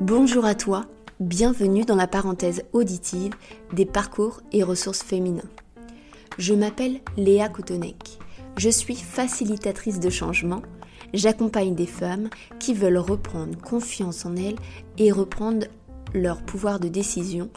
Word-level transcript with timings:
Bonjour 0.00 0.44
à 0.44 0.54
toi, 0.54 0.84
bienvenue 1.18 1.84
dans 1.84 1.96
la 1.96 2.06
parenthèse 2.06 2.62
auditive 2.72 3.32
des 3.72 3.84
parcours 3.84 4.40
et 4.52 4.62
ressources 4.62 5.02
féminins. 5.02 5.50
Je 6.38 6.54
m'appelle 6.54 7.00
Léa 7.16 7.48
Koutonek. 7.48 8.20
Je 8.56 8.68
suis 8.68 8.94
facilitatrice 8.94 9.98
de 9.98 10.08
changement. 10.08 10.62
J'accompagne 11.14 11.74
des 11.74 11.88
femmes 11.88 12.30
qui 12.60 12.74
veulent 12.74 12.96
reprendre 12.96 13.58
confiance 13.58 14.24
en 14.24 14.36
elles 14.36 14.58
et 14.98 15.10
reprendre 15.10 15.66
leur 16.14 16.42
pouvoir 16.42 16.78
de 16.78 16.86
décision 16.86 17.50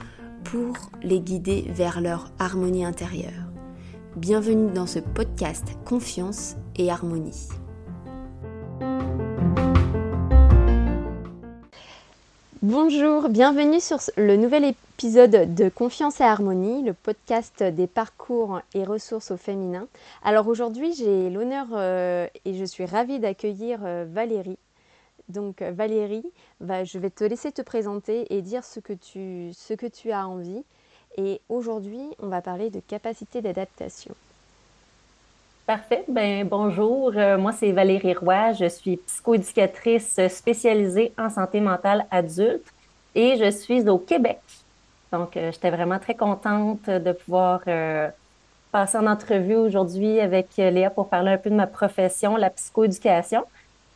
pour 0.44 0.74
les 1.04 1.20
guider 1.20 1.66
vers 1.70 2.02
leur 2.02 2.32
harmonie 2.40 2.86
intérieure. 2.86 3.52
Bienvenue 4.16 4.72
dans 4.72 4.88
ce 4.88 4.98
podcast 4.98 5.78
Confiance 5.86 6.56
et 6.76 6.90
Harmonie. 6.90 7.50
Bonjour, 12.94 13.30
bienvenue 13.30 13.80
sur 13.80 14.00
le 14.18 14.36
nouvel 14.36 14.66
épisode 14.66 15.56
de 15.56 15.70
Confiance 15.70 16.20
et 16.20 16.26
Harmonie, 16.26 16.84
le 16.84 16.92
podcast 16.92 17.64
des 17.64 17.88
parcours 17.88 18.60
et 18.74 18.84
ressources 18.84 19.32
au 19.32 19.38
féminin. 19.38 19.88
Alors 20.24 20.50
aujourd'hui, 20.50 20.94
j'ai 20.94 21.30
l'honneur 21.30 21.68
euh, 21.72 22.28
et 22.44 22.54
je 22.54 22.66
suis 22.66 22.84
ravie 22.84 23.20
d'accueillir 23.20 23.80
euh, 23.86 24.06
Valérie. 24.10 24.58
Donc 25.30 25.62
Valérie, 25.62 26.26
je 26.60 27.00
vais 27.00 27.10
te 27.10 27.24
laisser 27.24 27.54
te 27.54 27.62
présenter 27.62 28.26
et 28.36 28.42
dire 28.42 28.66
ce 28.66 28.82
que 28.82 28.92
tu, 28.92 29.54
ce 29.54 29.74
que 29.74 29.88
tu 29.88 30.12
as 30.12 30.28
envie. 30.28 30.66
Et 31.16 31.40
aujourd'hui, 31.48 32.04
on 32.20 32.28
va 32.28 32.42
parler 32.42 32.70
de 32.70 32.82
capacité 32.82 33.42
d'adaptation. 33.42 34.14
Parfait. 35.66 36.04
Ben, 36.10 36.46
bonjour. 36.46 37.14
Euh, 37.16 37.38
moi, 37.38 37.54
c'est 37.54 37.72
Valérie 37.72 38.16
Roy. 38.16 38.52
Je 38.52 38.68
suis 38.68 38.98
psychoéducatrice 38.98 40.20
spécialisée 40.28 41.14
en 41.18 41.30
santé 41.30 41.62
mentale 41.62 42.06
adulte 42.12 42.66
et 43.16 43.38
je 43.38 43.50
suis 43.52 43.88
au 43.90 43.98
Québec. 43.98 44.40
Donc, 45.12 45.36
euh, 45.36 45.52
j'étais 45.52 45.72
vraiment 45.72 46.00
très 46.00 46.16
contente 46.16 46.90
de 46.90 47.12
pouvoir 47.12 47.62
euh, 47.68 48.10
passer 48.72 48.98
en 48.98 49.08
entrevue 49.08 49.56
aujourd'hui 49.56 50.20
avec 50.20 50.48
Léa 50.58 50.90
pour 50.90 51.10
parler 51.10 51.32
un 51.32 51.38
peu 51.38 51.50
de 51.50 51.56
ma 51.56 51.68
profession, 51.68 52.38
la 52.38 52.50
psychoéducation. 52.50 53.44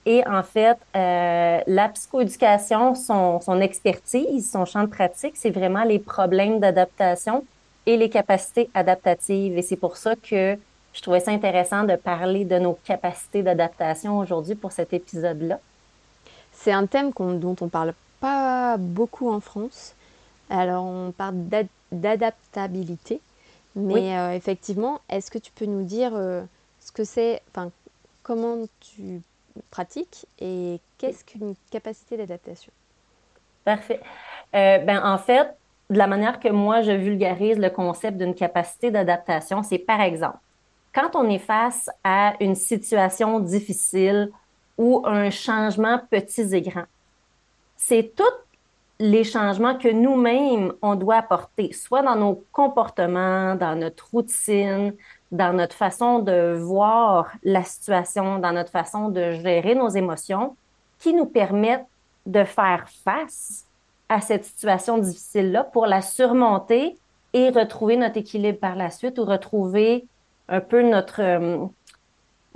Et 0.05 0.27
en 0.27 0.43
fait, 0.43 0.77
la 0.93 1.89
psychoéducation, 1.89 2.93
son 2.93 3.59
expertise, 3.59 4.51
son 4.51 4.63
champ 4.65 4.83
de 4.83 4.89
pratique, 4.89 5.35
c'est 5.35 5.49
vraiment 5.49 5.83
les 5.83 5.97
problèmes 5.97 6.59
d'adaptation 6.59 7.43
et 7.85 7.97
les 7.97 8.09
capacités 8.09 8.69
adaptatives. 8.73 9.57
Et 9.57 9.61
c'est 9.61 9.75
pour 9.75 9.97
ça 9.97 10.15
que 10.15 10.57
je 10.93 11.01
trouvais 11.01 11.19
ça 11.19 11.31
intéressant 11.31 11.83
de 11.83 11.95
parler 11.95 12.45
de 12.45 12.57
nos 12.57 12.77
capacités 12.85 13.43
d'adaptation 13.43 14.17
aujourd'hui 14.17 14.55
pour 14.55 14.71
cet 14.71 14.93
épisode-là. 14.93 15.59
C'est 16.53 16.71
un 16.71 16.85
thème 16.85 17.11
dont 17.17 17.55
on 17.59 17.67
parle 17.67 17.93
pas 18.25 18.77
beaucoup 18.79 19.29
en 19.29 19.39
France. 19.39 19.93
Alors, 20.49 20.83
on 20.83 21.11
parle 21.11 21.35
d'adaptabilité, 21.91 23.21
mais 23.75 24.17
euh, 24.17 24.33
effectivement, 24.33 24.99
est-ce 25.09 25.29
que 25.29 25.37
tu 25.37 25.51
peux 25.51 25.65
nous 25.65 25.83
dire 25.83 26.11
euh, 26.15 26.41
ce 26.79 26.91
que 26.91 27.03
c'est, 27.03 27.43
enfin, 27.51 27.69
comment 28.23 28.65
tu 28.79 29.21
pratiques 29.69 30.25
et 30.39 30.79
qu'est-ce 30.97 31.23
qu'une 31.23 31.53
capacité 31.69 32.17
d'adaptation? 32.17 32.71
Parfait. 33.63 34.01
Euh, 34.55 34.79
ben, 34.79 35.05
en 35.05 35.19
fait, 35.19 35.47
de 35.91 35.97
la 35.97 36.07
manière 36.07 36.39
que 36.39 36.49
moi 36.49 36.81
je 36.81 36.93
vulgarise 36.93 37.59
le 37.59 37.69
concept 37.69 38.17
d'une 38.17 38.33
capacité 38.33 38.89
d'adaptation, 38.89 39.61
c'est 39.61 39.77
par 39.77 40.01
exemple, 40.01 40.39
quand 40.95 41.15
on 41.15 41.29
est 41.29 41.45
face 41.53 41.91
à 42.03 42.33
une 42.39 42.55
situation 42.55 43.39
difficile 43.39 44.31
ou 44.79 45.03
un 45.05 45.29
changement 45.29 45.99
petit 46.09 46.55
et 46.55 46.61
grand, 46.61 46.85
c'est 47.87 48.15
tous 48.15 48.23
les 48.99 49.23
changements 49.23 49.77
que 49.77 49.89
nous-mêmes, 49.89 50.73
on 50.81 50.95
doit 50.95 51.17
apporter, 51.17 51.71
soit 51.73 52.01
dans 52.01 52.15
nos 52.15 52.43
comportements, 52.51 53.55
dans 53.55 53.75
notre 53.75 54.09
routine, 54.11 54.93
dans 55.31 55.53
notre 55.53 55.75
façon 55.75 56.19
de 56.19 56.55
voir 56.57 57.31
la 57.43 57.63
situation, 57.63 58.39
dans 58.39 58.53
notre 58.53 58.71
façon 58.71 59.09
de 59.09 59.33
gérer 59.33 59.75
nos 59.75 59.89
émotions, 59.89 60.55
qui 60.97 61.13
nous 61.13 61.25
permettent 61.27 61.85
de 62.25 62.43
faire 62.43 62.87
face 63.03 63.65
à 64.09 64.19
cette 64.21 64.45
situation 64.45 64.97
difficile-là 64.97 65.63
pour 65.65 65.85
la 65.85 66.01
surmonter 66.01 66.97
et 67.33 67.49
retrouver 67.49 67.97
notre 67.97 68.17
équilibre 68.17 68.59
par 68.59 68.75
la 68.75 68.89
suite 68.89 69.19
ou 69.19 69.25
retrouver 69.25 70.07
un 70.47 70.61
peu 70.61 70.81
notre 70.81 71.69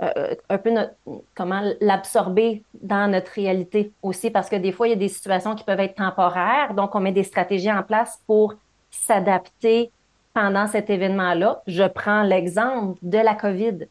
euh, 0.02 0.10
euh, 0.16 0.34
un 0.48 0.56
peu 0.56 0.70
notre, 0.70 0.94
comment 1.34 1.62
l'absorber 1.80 2.62
dans 2.74 3.10
notre 3.10 3.32
réalité 3.32 3.92
aussi, 4.02 4.30
parce 4.30 4.48
que 4.48 4.56
des 4.56 4.72
fois, 4.72 4.88
il 4.88 4.90
y 4.90 4.94
a 4.94 4.96
des 4.96 5.08
situations 5.08 5.54
qui 5.54 5.62
peuvent 5.62 5.80
être 5.80 5.96
temporaires, 5.96 6.72
donc 6.74 6.94
on 6.94 7.00
met 7.00 7.12
des 7.12 7.22
stratégies 7.22 7.70
en 7.70 7.82
place 7.82 8.18
pour 8.26 8.54
s'adapter 8.90 9.90
pendant 10.32 10.66
cet 10.66 10.88
événement-là. 10.88 11.62
Je 11.66 11.84
prends 11.84 12.22
l'exemple 12.22 12.98
de 13.02 13.18
la 13.18 13.34
COVID. 13.34 13.88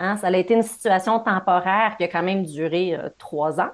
Hein, 0.00 0.16
ça 0.18 0.26
a 0.26 0.36
été 0.36 0.52
une 0.52 0.62
situation 0.62 1.18
temporaire 1.18 1.96
qui 1.96 2.04
a 2.04 2.08
quand 2.08 2.22
même 2.22 2.44
duré 2.44 2.94
euh, 2.94 3.08
trois 3.16 3.58
ans, 3.58 3.70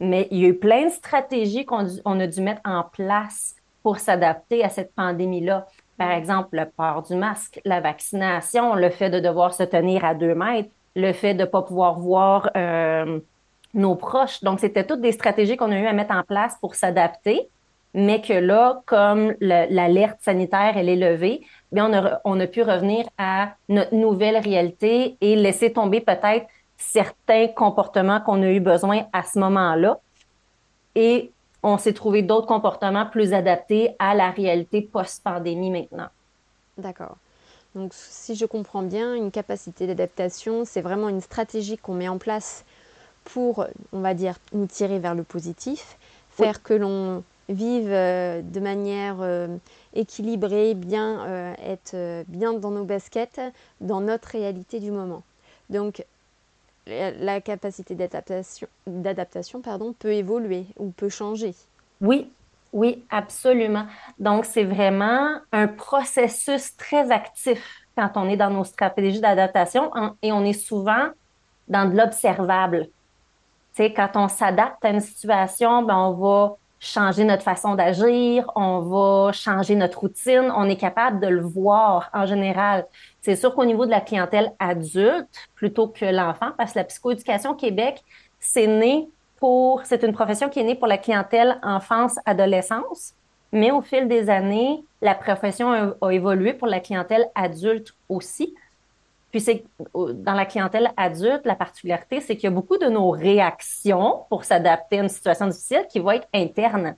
mais 0.00 0.28
il 0.30 0.38
y 0.38 0.44
a 0.46 0.48
eu 0.48 0.58
plein 0.58 0.86
de 0.86 0.90
stratégies 0.90 1.66
qu'on 1.66 1.86
on 2.06 2.18
a 2.20 2.26
dû 2.26 2.40
mettre 2.40 2.62
en 2.64 2.82
place 2.82 3.54
pour 3.82 3.98
s'adapter 3.98 4.64
à 4.64 4.70
cette 4.70 4.94
pandémie-là. 4.94 5.66
Par 5.98 6.10
exemple, 6.10 6.56
le 6.56 6.64
port 6.66 7.02
du 7.02 7.14
masque, 7.14 7.60
la 7.64 7.80
vaccination, 7.80 8.74
le 8.74 8.90
fait 8.90 9.10
de 9.10 9.20
devoir 9.20 9.54
se 9.54 9.62
tenir 9.62 10.04
à 10.04 10.14
deux 10.14 10.34
mètres, 10.34 10.70
le 10.96 11.12
fait 11.12 11.34
de 11.34 11.42
ne 11.42 11.44
pas 11.44 11.62
pouvoir 11.62 12.00
voir 12.00 12.50
euh, 12.56 13.20
nos 13.74 13.94
proches. 13.94 14.42
Donc, 14.42 14.58
c'était 14.58 14.84
toutes 14.84 15.02
des 15.02 15.12
stratégies 15.12 15.56
qu'on 15.56 15.70
a 15.70 15.78
eu 15.78 15.86
à 15.86 15.92
mettre 15.92 16.14
en 16.14 16.22
place 16.22 16.56
pour 16.60 16.74
s'adapter, 16.74 17.48
mais 17.94 18.20
que 18.20 18.32
là, 18.32 18.80
comme 18.86 19.34
l'alerte 19.40 20.18
sanitaire, 20.22 20.76
elle 20.76 20.88
est 20.88 20.96
levée, 20.96 21.46
bien, 21.70 21.90
on, 21.90 21.94
a, 21.94 22.20
on 22.24 22.40
a 22.40 22.46
pu 22.46 22.62
revenir 22.62 23.06
à 23.18 23.50
notre 23.68 23.94
nouvelle 23.94 24.38
réalité 24.38 25.16
et 25.20 25.36
laisser 25.36 25.72
tomber 25.72 26.00
peut-être 26.00 26.46
certains 26.78 27.48
comportements 27.48 28.20
qu'on 28.20 28.42
a 28.42 28.48
eu 28.50 28.60
besoin 28.60 29.04
à 29.12 29.22
ce 29.22 29.38
moment-là. 29.38 29.98
Et 30.94 31.30
on 31.62 31.78
s'est 31.78 31.92
trouvé 31.92 32.22
d'autres 32.22 32.46
comportements 32.46 33.06
plus 33.06 33.34
adaptés 33.34 33.94
à 33.98 34.14
la 34.14 34.30
réalité 34.30 34.80
post-pandémie 34.80 35.70
maintenant. 35.70 36.08
D'accord. 36.78 37.16
Donc, 37.76 37.92
si 37.92 38.34
je 38.36 38.46
comprends 38.46 38.82
bien, 38.82 39.14
une 39.14 39.30
capacité 39.30 39.86
d'adaptation, 39.86 40.64
c'est 40.64 40.80
vraiment 40.80 41.10
une 41.10 41.20
stratégie 41.20 41.76
qu'on 41.76 41.92
met 41.92 42.08
en 42.08 42.16
place 42.16 42.64
pour, 43.24 43.66
on 43.92 44.00
va 44.00 44.14
dire, 44.14 44.36
nous 44.54 44.66
tirer 44.66 44.98
vers 44.98 45.14
le 45.14 45.22
positif, 45.22 45.98
faire 46.30 46.62
que 46.62 46.72
l'on 46.72 47.22
vive 47.50 47.90
euh, 47.90 48.40
de 48.40 48.60
manière 48.60 49.18
euh, 49.20 49.48
équilibrée, 49.92 50.72
bien 50.72 51.26
euh, 51.26 51.54
être 51.62 52.24
bien 52.28 52.54
dans 52.54 52.70
nos 52.70 52.84
baskets, 52.84 53.42
dans 53.82 54.00
notre 54.00 54.28
réalité 54.28 54.80
du 54.80 54.90
moment. 54.90 55.22
Donc, 55.68 56.02
la 56.86 57.40
capacité 57.42 57.94
d'adaptation, 57.94 58.68
d'adaptation 58.86 59.60
pardon, 59.60 59.92
peut 59.92 60.12
évoluer 60.12 60.64
ou 60.78 60.90
peut 60.90 61.08
changer. 61.10 61.54
Oui, 62.00 62.30
oui, 62.76 63.06
absolument. 63.08 63.86
Donc, 64.18 64.44
c'est 64.44 64.64
vraiment 64.64 65.40
un 65.50 65.66
processus 65.66 66.76
très 66.76 67.10
actif 67.10 67.64
quand 67.96 68.10
on 68.16 68.28
est 68.28 68.36
dans 68.36 68.50
nos 68.50 68.64
stratégies 68.64 69.22
d'adaptation 69.22 69.90
et 70.20 70.30
on 70.30 70.44
est 70.44 70.52
souvent 70.52 71.08
dans 71.68 71.90
de 71.90 71.96
l'observable. 71.96 72.88
Tu 73.74 73.82
sais, 73.82 73.94
quand 73.94 74.10
on 74.16 74.28
s'adapte 74.28 74.84
à 74.84 74.90
une 74.90 75.00
situation, 75.00 75.84
ben, 75.84 75.96
on 75.96 76.12
va 76.12 76.56
changer 76.78 77.24
notre 77.24 77.42
façon 77.42 77.76
d'agir, 77.76 78.52
on 78.54 78.80
va 78.80 79.32
changer 79.32 79.74
notre 79.74 80.00
routine, 80.00 80.52
on 80.54 80.68
est 80.68 80.76
capable 80.76 81.20
de 81.20 81.28
le 81.28 81.40
voir 81.40 82.10
en 82.12 82.26
général. 82.26 82.86
C'est 83.22 83.36
sûr 83.36 83.54
qu'au 83.54 83.64
niveau 83.64 83.86
de 83.86 83.90
la 83.90 84.02
clientèle 84.02 84.52
adulte, 84.58 85.30
plutôt 85.54 85.88
que 85.88 86.04
l'enfant, 86.04 86.50
parce 86.58 86.74
que 86.74 86.80
la 86.80 86.84
psychoéducation 86.84 87.54
Québec, 87.54 88.04
c'est 88.38 88.66
né 88.66 89.08
pour, 89.38 89.84
c'est 89.84 90.02
une 90.02 90.12
profession 90.12 90.48
qui 90.48 90.60
est 90.60 90.64
née 90.64 90.74
pour 90.74 90.86
la 90.86 90.98
clientèle 90.98 91.58
enfance-adolescence, 91.62 93.14
mais 93.52 93.70
au 93.70 93.80
fil 93.82 94.08
des 94.08 94.28
années, 94.30 94.84
la 95.00 95.14
profession 95.14 95.94
a, 96.00 96.12
évolué 96.12 96.52
pour 96.52 96.66
la 96.66 96.80
clientèle 96.80 97.28
adulte 97.34 97.94
aussi. 98.08 98.54
Puis 99.30 99.40
c'est 99.40 99.64
dans 99.94 100.34
la 100.34 100.46
clientèle 100.46 100.90
adulte, 100.96 101.42
la 101.44 101.54
particularité, 101.54 102.20
c'est 102.20 102.36
qu'il 102.36 102.44
y 102.44 102.52
a 102.52 102.54
beaucoup 102.54 102.78
de 102.78 102.86
nos 102.86 103.10
réactions 103.10 104.24
pour 104.28 104.44
s'adapter 104.44 104.98
à 104.98 105.02
une 105.02 105.08
situation 105.08 105.46
difficile 105.46 105.86
qui 105.90 105.98
vont 105.98 106.12
être 106.12 106.28
internes. 106.32 106.96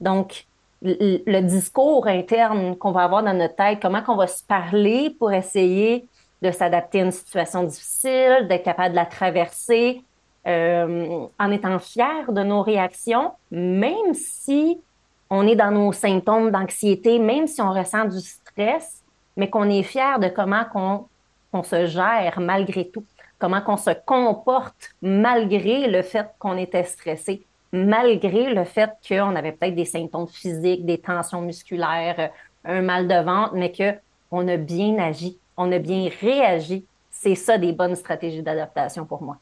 Donc, 0.00 0.46
le, 0.82 1.40
discours 1.40 2.06
interne 2.06 2.76
qu'on 2.76 2.92
va 2.92 3.04
avoir 3.04 3.22
dans 3.22 3.32
notre 3.32 3.56
tête, 3.56 3.80
comment 3.80 4.02
qu'on 4.02 4.16
va 4.16 4.26
se 4.26 4.44
parler 4.44 5.16
pour 5.18 5.32
essayer 5.32 6.06
de 6.42 6.50
s'adapter 6.50 7.00
à 7.00 7.04
une 7.04 7.12
situation 7.12 7.64
difficile, 7.64 8.46
d'être 8.48 8.64
capable 8.64 8.90
de 8.90 8.96
la 8.96 9.06
traverser 9.06 10.04
euh, 10.46 11.26
en 11.38 11.50
étant 11.50 11.78
fier 11.78 12.30
de 12.30 12.42
nos 12.42 12.62
réactions, 12.62 13.32
même 13.50 14.14
si 14.14 14.80
on 15.28 15.46
est 15.46 15.56
dans 15.56 15.72
nos 15.72 15.92
symptômes 15.92 16.50
d'anxiété, 16.50 17.18
même 17.18 17.46
si 17.46 17.60
on 17.60 17.72
ressent 17.72 18.04
du 18.04 18.20
stress, 18.20 19.02
mais 19.36 19.50
qu'on 19.50 19.68
est 19.68 19.82
fier 19.82 20.18
de 20.18 20.28
comment 20.28 20.64
qu'on 20.64 21.06
qu'on 21.52 21.62
se 21.62 21.86
gère 21.86 22.38
malgré 22.40 22.88
tout, 22.88 23.04
comment 23.38 23.60
qu'on 23.60 23.76
se 23.76 23.90
comporte 24.04 24.90
malgré 25.02 25.88
le 25.88 26.02
fait 26.02 26.28
qu'on 26.38 26.56
était 26.56 26.84
stressé, 26.84 27.44
malgré 27.72 28.52
le 28.52 28.64
fait 28.64 28.90
qu'on 29.06 29.36
avait 29.36 29.52
peut-être 29.52 29.74
des 29.74 29.84
symptômes 29.84 30.28
physiques, 30.28 30.84
des 30.84 30.98
tensions 30.98 31.40
musculaires, 31.40 32.30
un 32.64 32.82
mal 32.82 33.06
de 33.06 33.14
ventre, 33.14 33.54
mais 33.54 33.72
qu'on 33.72 34.48
a 34.48 34.56
bien 34.56 34.98
agi, 34.98 35.38
on 35.56 35.70
a 35.72 35.78
bien 35.78 36.08
réagi. 36.20 36.84
C'est 37.10 37.34
ça 37.34 37.56
des 37.58 37.72
bonnes 37.72 37.96
stratégies 37.96 38.42
d'adaptation 38.42 39.06
pour 39.06 39.22
moi. 39.22 39.38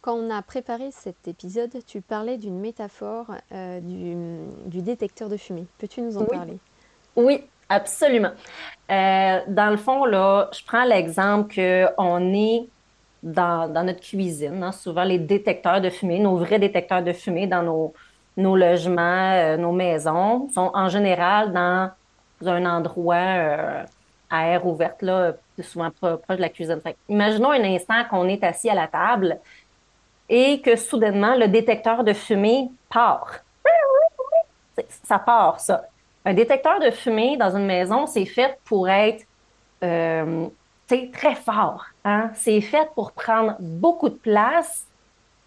Quand 0.00 0.14
on 0.14 0.30
a 0.30 0.42
préparé 0.42 0.90
cet 0.92 1.26
épisode, 1.26 1.70
tu 1.84 2.00
parlais 2.00 2.36
d'une 2.38 2.60
métaphore 2.60 3.26
euh, 3.52 3.80
du, 3.80 4.80
détecteur 4.80 5.28
de 5.28 5.36
fumée. 5.36 5.66
Peux-tu 5.78 6.02
nous 6.02 6.16
en 6.16 6.24
parler? 6.24 6.58
Oui, 7.16 7.42
absolument. 7.68 8.30
Euh, 8.90 9.40
dans 9.48 9.70
le 9.70 9.76
fond, 9.76 10.04
là, 10.04 10.50
je 10.52 10.62
prends 10.64 10.84
l'exemple 10.84 11.52
qu'on 11.52 12.32
est 12.32 12.68
dans, 13.24 13.84
notre 13.84 14.00
cuisine, 14.00 14.62
hein, 14.62 14.70
souvent 14.70 15.02
les 15.02 15.18
détecteurs 15.18 15.80
de 15.80 15.90
fumée, 15.90 16.20
nos 16.20 16.36
vrais 16.36 16.60
détecteurs 16.60 17.02
de 17.02 17.12
fumée 17.12 17.48
dans 17.48 17.64
nos, 17.64 17.92
nos 18.36 18.54
logements, 18.54 19.32
euh, 19.32 19.56
nos 19.56 19.72
maisons, 19.72 20.48
sont 20.54 20.70
en 20.74 20.88
général 20.88 21.52
dans 21.52 21.90
un 22.46 22.64
endroit 22.66 23.86
à 24.30 24.46
air 24.46 24.66
ouverte, 24.66 25.02
là, 25.02 25.34
souvent 25.62 25.90
proche 25.90 26.36
de 26.36 26.40
la 26.40 26.48
cuisine. 26.48 26.80
imaginons 27.08 27.50
un 27.50 27.64
instant 27.64 28.04
qu'on 28.08 28.28
est 28.28 28.44
assis 28.44 28.68
à 28.68 28.74
la 28.74 28.86
table 28.86 29.38
et 30.28 30.60
que 30.60 30.76
soudainement, 30.76 31.34
le 31.34 31.48
détecteur 31.48 32.04
de 32.04 32.12
fumée 32.12 32.70
part. 32.90 33.40
Ça 35.04 35.18
part, 35.18 35.58
ça. 35.60 35.84
Un 36.24 36.34
détecteur 36.34 36.78
de 36.80 36.90
fumée 36.90 37.36
dans 37.36 37.56
une 37.56 37.66
maison, 37.66 38.06
c'est 38.06 38.26
fait 38.26 38.58
pour 38.64 38.88
être 38.88 39.24
euh, 39.82 40.46
très 40.86 41.34
fort. 41.34 41.86
Hein? 42.04 42.30
C'est 42.34 42.60
fait 42.60 42.88
pour 42.94 43.12
prendre 43.12 43.56
beaucoup 43.58 44.08
de 44.08 44.14
place, 44.14 44.86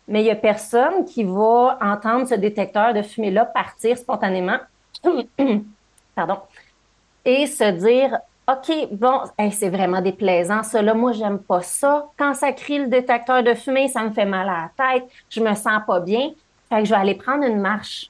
mais 0.07 0.21
il 0.21 0.25
n'y 0.25 0.31
a 0.31 0.35
personne 0.35 1.05
qui 1.05 1.23
va 1.23 1.77
entendre 1.81 2.27
ce 2.27 2.35
détecteur 2.35 2.93
de 2.93 3.01
fumée-là 3.01 3.45
partir 3.45 3.97
spontanément. 3.97 4.57
Pardon. 6.15 6.39
Et 7.23 7.45
se 7.47 7.71
dire 7.71 8.19
OK, 8.51 8.89
bon, 8.91 9.21
c'est 9.51 9.69
vraiment 9.69 10.01
déplaisant, 10.01 10.63
ça. 10.63 10.81
Là, 10.81 10.93
moi, 10.93 11.13
j'aime 11.13 11.39
pas 11.39 11.61
ça. 11.61 12.07
Quand 12.17 12.33
ça 12.33 12.51
crie 12.51 12.79
le 12.79 12.87
détecteur 12.87 13.43
de 13.43 13.53
fumée, 13.53 13.87
ça 13.87 14.03
me 14.03 14.11
fait 14.11 14.25
mal 14.25 14.49
à 14.49 14.69
la 14.77 14.93
tête. 14.93 15.09
Je 15.29 15.39
me 15.39 15.53
sens 15.53 15.81
pas 15.85 15.99
bien. 15.99 16.31
Fait 16.67 16.79
que 16.79 16.85
je 16.85 16.89
vais 16.89 16.99
aller 16.99 17.15
prendre 17.15 17.45
une 17.45 17.59
marche. 17.59 18.09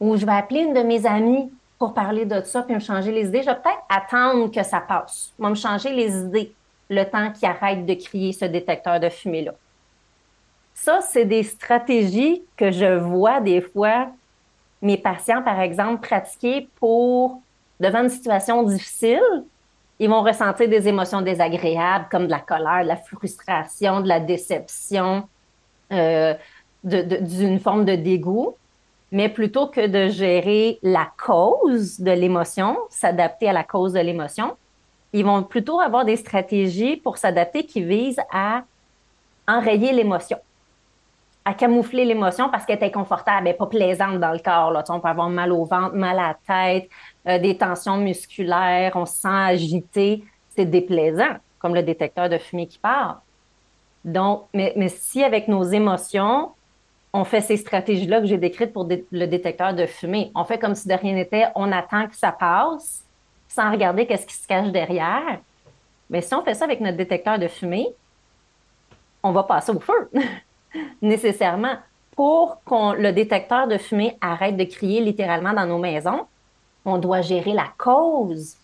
Ou 0.00 0.16
je 0.16 0.26
vais 0.26 0.32
appeler 0.32 0.60
une 0.60 0.74
de 0.74 0.80
mes 0.80 1.06
amies 1.06 1.50
pour 1.78 1.94
parler 1.94 2.24
de 2.24 2.40
ça 2.42 2.62
puis 2.62 2.74
me 2.74 2.80
changer 2.80 3.12
les 3.12 3.26
idées. 3.26 3.42
Je 3.42 3.50
vais 3.50 3.56
peut-être 3.56 3.84
attendre 3.88 4.50
que 4.50 4.62
ça 4.62 4.80
passe. 4.80 5.32
Je 5.38 5.44
vais 5.44 5.50
me 5.50 5.54
changer 5.54 5.92
les 5.92 6.16
idées 6.16 6.52
le 6.88 7.04
temps 7.04 7.30
qu'il 7.30 7.48
arrête 7.48 7.84
de 7.84 7.94
crier 7.94 8.32
ce 8.32 8.46
détecteur 8.46 8.98
de 8.98 9.08
fumée-là. 9.08 9.52
Ça, 10.74 11.00
c'est 11.00 11.24
des 11.24 11.42
stratégies 11.42 12.42
que 12.56 12.70
je 12.70 12.98
vois 12.98 13.40
des 13.40 13.60
fois 13.60 14.08
mes 14.82 14.96
patients, 14.96 15.42
par 15.42 15.60
exemple, 15.60 16.06
pratiquer 16.06 16.68
pour 16.78 17.40
devant 17.80 18.02
une 18.02 18.08
situation 18.08 18.62
difficile, 18.62 19.44
ils 19.98 20.08
vont 20.08 20.22
ressentir 20.22 20.68
des 20.68 20.88
émotions 20.88 21.22
désagréables 21.22 22.06
comme 22.10 22.26
de 22.26 22.30
la 22.30 22.40
colère, 22.40 22.82
de 22.82 22.88
la 22.88 22.96
frustration, 22.96 24.00
de 24.00 24.08
la 24.08 24.20
déception, 24.20 25.28
euh, 25.92 26.34
d'une 26.84 27.58
forme 27.58 27.84
de 27.84 27.94
dégoût. 27.94 28.54
Mais 29.12 29.28
plutôt 29.28 29.68
que 29.68 29.86
de 29.86 30.08
gérer 30.08 30.78
la 30.82 31.08
cause 31.16 32.00
de 32.00 32.10
l'émotion, 32.10 32.76
s'adapter 32.90 33.48
à 33.48 33.52
la 33.52 33.64
cause 33.64 33.92
de 33.92 34.00
l'émotion, 34.00 34.56
ils 35.12 35.24
vont 35.24 35.42
plutôt 35.42 35.80
avoir 35.80 36.04
des 36.04 36.16
stratégies 36.16 36.96
pour 36.96 37.16
s'adapter 37.16 37.64
qui 37.64 37.82
visent 37.82 38.20
à 38.30 38.64
enrayer 39.48 39.92
l'émotion 39.92 40.38
à 41.46 41.54
camoufler 41.54 42.04
l'émotion 42.04 42.48
parce 42.50 42.66
qu'elle 42.66 42.82
est 42.82 42.86
inconfortable, 42.86 43.46
elle 43.46 43.52
n'est 43.52 43.54
pas 43.54 43.66
plaisante 43.66 44.18
dans 44.18 44.32
le 44.32 44.40
corps. 44.40 44.72
On 44.88 44.98
peut 44.98 45.08
avoir 45.08 45.30
mal 45.30 45.52
au 45.52 45.64
ventre, 45.64 45.94
mal 45.94 46.18
à 46.18 46.28
la 46.28 46.34
tête, 46.44 46.90
euh, 47.26 47.38
des 47.38 47.56
tensions 47.56 47.96
musculaires, 47.96 48.92
on 48.94 49.06
se 49.06 49.14
sent 49.14 49.28
agité. 49.28 50.24
C'est 50.50 50.64
déplaisant, 50.64 51.36
comme 51.58 51.74
le 51.74 51.82
détecteur 51.82 52.28
de 52.28 52.38
fumée 52.38 52.66
qui 52.66 52.78
part. 52.78 53.22
Donc, 54.04 54.44
mais, 54.54 54.88
si 54.88 55.22
avec 55.22 55.48
nos 55.48 55.64
émotions, 55.64 56.52
on 57.12 57.24
fait 57.24 57.40
ces 57.40 57.56
stratégies-là 57.56 58.20
que 58.20 58.26
j'ai 58.26 58.38
décrites 58.38 58.72
pour 58.72 58.88
le 58.88 59.26
détecteur 59.26 59.74
de 59.74 59.86
fumée, 59.86 60.30
on 60.34 60.44
fait 60.44 60.58
comme 60.58 60.74
si 60.74 60.86
de 60.86 60.94
rien 60.94 61.14
n'était, 61.14 61.46
on 61.54 61.72
attend 61.72 62.06
que 62.06 62.16
ça 62.16 62.32
passe 62.32 63.04
sans 63.48 63.70
regarder 63.70 64.06
qu'est-ce 64.06 64.26
qui 64.26 64.34
se 64.34 64.46
cache 64.46 64.68
derrière. 64.68 65.40
Mais 66.08 66.22
si 66.22 66.34
on 66.34 66.42
fait 66.42 66.54
ça 66.54 66.64
avec 66.64 66.80
notre 66.80 66.96
détecteur 66.96 67.38
de 67.38 67.48
fumée, 67.48 67.88
on 69.22 69.32
va 69.32 69.42
passer 69.42 69.72
au 69.72 69.80
feu. 69.80 70.10
nécessairement 71.02 71.76
pour 72.14 72.62
qu'on 72.64 72.92
le 72.92 73.12
détecteur 73.12 73.68
de 73.68 73.78
fumée 73.78 74.16
arrête 74.20 74.56
de 74.56 74.64
crier 74.64 75.00
littéralement 75.00 75.52
dans 75.52 75.66
nos 75.66 75.78
maisons. 75.78 76.26
On 76.86 76.98
doit 76.98 77.20
gérer 77.20 77.52
la 77.52 77.66
cause. 77.76 78.56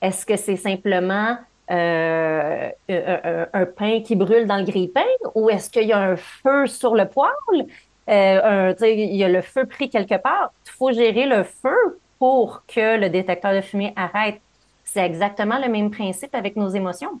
Est-ce 0.00 0.26
que 0.26 0.36
c'est 0.36 0.56
simplement 0.56 1.36
euh, 1.70 2.70
un, 2.88 3.66
pain 3.66 4.00
qui 4.02 4.16
brûle 4.16 4.46
dans 4.46 4.56
le 4.56 4.64
grille-pain 4.64 5.06
ou 5.34 5.48
est-ce 5.48 5.70
qu'il 5.70 5.86
y 5.86 5.92
a 5.92 6.00
un 6.00 6.16
feu 6.16 6.66
sur 6.66 6.96
le 6.96 7.06
poêle? 7.06 7.66
Euh, 8.08 8.74
il 8.82 9.14
y 9.14 9.22
a 9.22 9.28
le 9.28 9.42
feu 9.42 9.66
pris 9.66 9.88
quelque 9.88 10.16
part. 10.20 10.52
Il 10.66 10.72
faut 10.72 10.92
gérer 10.92 11.26
le 11.26 11.44
feu 11.44 12.00
pour 12.18 12.64
que 12.66 12.98
le 12.98 13.10
détecteur 13.10 13.54
de 13.54 13.60
fumée 13.60 13.92
arrête. 13.96 14.40
C'est 14.84 15.04
exactement 15.04 15.58
le 15.58 15.68
même 15.68 15.90
principe 15.90 16.34
avec 16.34 16.56
nos 16.56 16.68
émotions. 16.68 17.20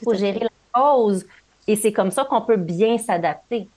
Il 0.00 0.04
faut 0.04 0.14
gérer 0.14 0.40
la 0.40 0.48
cause 0.72 1.26
et 1.66 1.76
c'est 1.76 1.92
comme 1.92 2.10
ça 2.10 2.24
qu'on 2.24 2.40
peut 2.42 2.56
bien 2.56 2.96
s'adapter. 2.96 3.68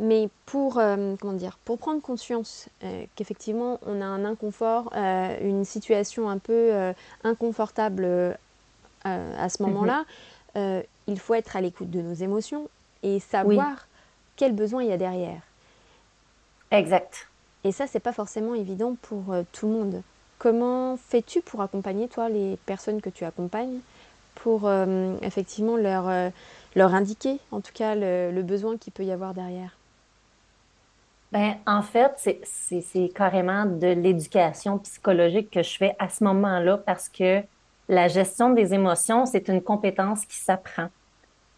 Mais 0.00 0.28
pour, 0.46 0.78
euh, 0.78 1.16
comment 1.20 1.32
dire, 1.32 1.58
pour 1.64 1.76
prendre 1.78 2.00
conscience 2.00 2.68
euh, 2.84 3.04
qu'effectivement 3.16 3.80
on 3.84 4.00
a 4.00 4.04
un 4.04 4.24
inconfort, 4.24 4.92
euh, 4.94 5.36
une 5.42 5.64
situation 5.64 6.30
un 6.30 6.38
peu 6.38 6.72
inconfortable 7.24 8.36
à 9.04 9.48
ce 9.48 9.62
moment-là, 9.62 10.04
mhm. 10.54 10.82
il 11.06 11.18
faut 11.18 11.34
être 11.34 11.56
à 11.56 11.60
l'écoute 11.60 11.90
de 11.90 12.02
nos 12.02 12.14
émotions 12.14 12.68
et 13.02 13.20
savoir 13.20 13.88
quel 14.36 14.54
besoin 14.54 14.82
il 14.82 14.90
y 14.90 14.92
a 14.92 14.96
derrière. 14.96 15.40
Exact. 16.70 17.28
Et 17.64 17.72
ça, 17.72 17.86
c'est 17.86 18.00
pas 18.00 18.12
forcément 18.12 18.54
évident 18.54 18.96
pour 19.02 19.34
tout 19.52 19.66
le 19.66 19.72
monde. 19.72 20.02
Comment 20.38 20.96
fais-tu 20.96 21.40
pour 21.40 21.62
accompagner, 21.62 22.06
toi, 22.06 22.28
les 22.28 22.56
personnes 22.66 23.00
que 23.00 23.10
tu 23.10 23.24
accompagnes 23.24 23.80
pour 24.34 24.70
effectivement 25.22 25.76
leur, 25.76 26.30
leur 26.76 26.94
indiquer 26.94 27.40
en 27.50 27.60
tout 27.60 27.72
cas 27.72 27.94
le, 27.94 28.42
besoin 28.42 28.76
qu'il 28.76 28.92
peut 28.92 29.04
y 29.04 29.12
avoir 29.12 29.32
derrière? 29.32 29.77
Ben, 31.32 31.56
en 31.66 31.82
fait, 31.82 32.12
c'est 32.44 33.08
carrément 33.14 33.66
de 33.66 33.88
l'éducation 33.88 34.78
psychologique 34.78 35.50
que 35.50 35.62
je 35.62 35.76
fais 35.76 35.94
à 35.98 36.08
ce 36.08 36.24
moment-là 36.24 36.78
parce 36.78 37.08
que 37.08 37.42
la 37.88 38.08
gestion 38.08 38.50
des 38.50 38.72
émotions, 38.72 39.26
c'est 39.26 39.48
une 39.48 39.62
compétence 39.62 40.24
qui 40.24 40.36
s'apprend. 40.36 40.88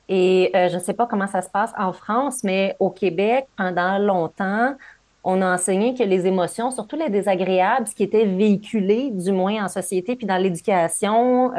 Et 0.09 0.50
euh, 0.57 0.69
je 0.69 0.75
ne 0.75 0.81
sais 0.81 0.95
pas 0.95 1.07
comment 1.07 1.29
ça 1.29 1.41
se 1.41 1.49
passe 1.49 1.73
en 1.79 1.93
France, 1.93 2.43
mais 2.43 2.75
au 2.81 2.91
Québec, 2.91 3.47
pendant 3.57 3.99
longtemps, 3.99 4.75
on 5.23 5.41
a 5.41 5.55
enseigné 5.55 5.95
que 5.95 6.03
les 6.03 6.27
émotions, 6.27 6.73
surtout 6.73 6.97
les 6.97 7.11
désagréables, 7.11 7.87
ce 7.87 7.95
qui 7.95 8.03
était 8.03 8.25
véhiculé, 8.25 9.11
du 9.12 9.31
moins 9.31 9.65
en 9.65 9.69
société, 9.69 10.17
puis 10.17 10.27
dans 10.27 10.37
l'éducation, 10.39 11.53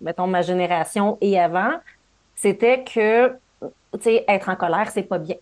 mettons, 0.00 0.26
ma 0.26 0.42
génération 0.42 1.18
et 1.20 1.38
avant, 1.38 1.74
c'était 2.34 2.82
que, 2.82 3.28
tu 3.28 4.00
sais, 4.00 4.24
être 4.26 4.48
en 4.48 4.56
colère, 4.56 4.90
c'est 4.90 5.02
pas 5.02 5.18
bien. 5.18 5.36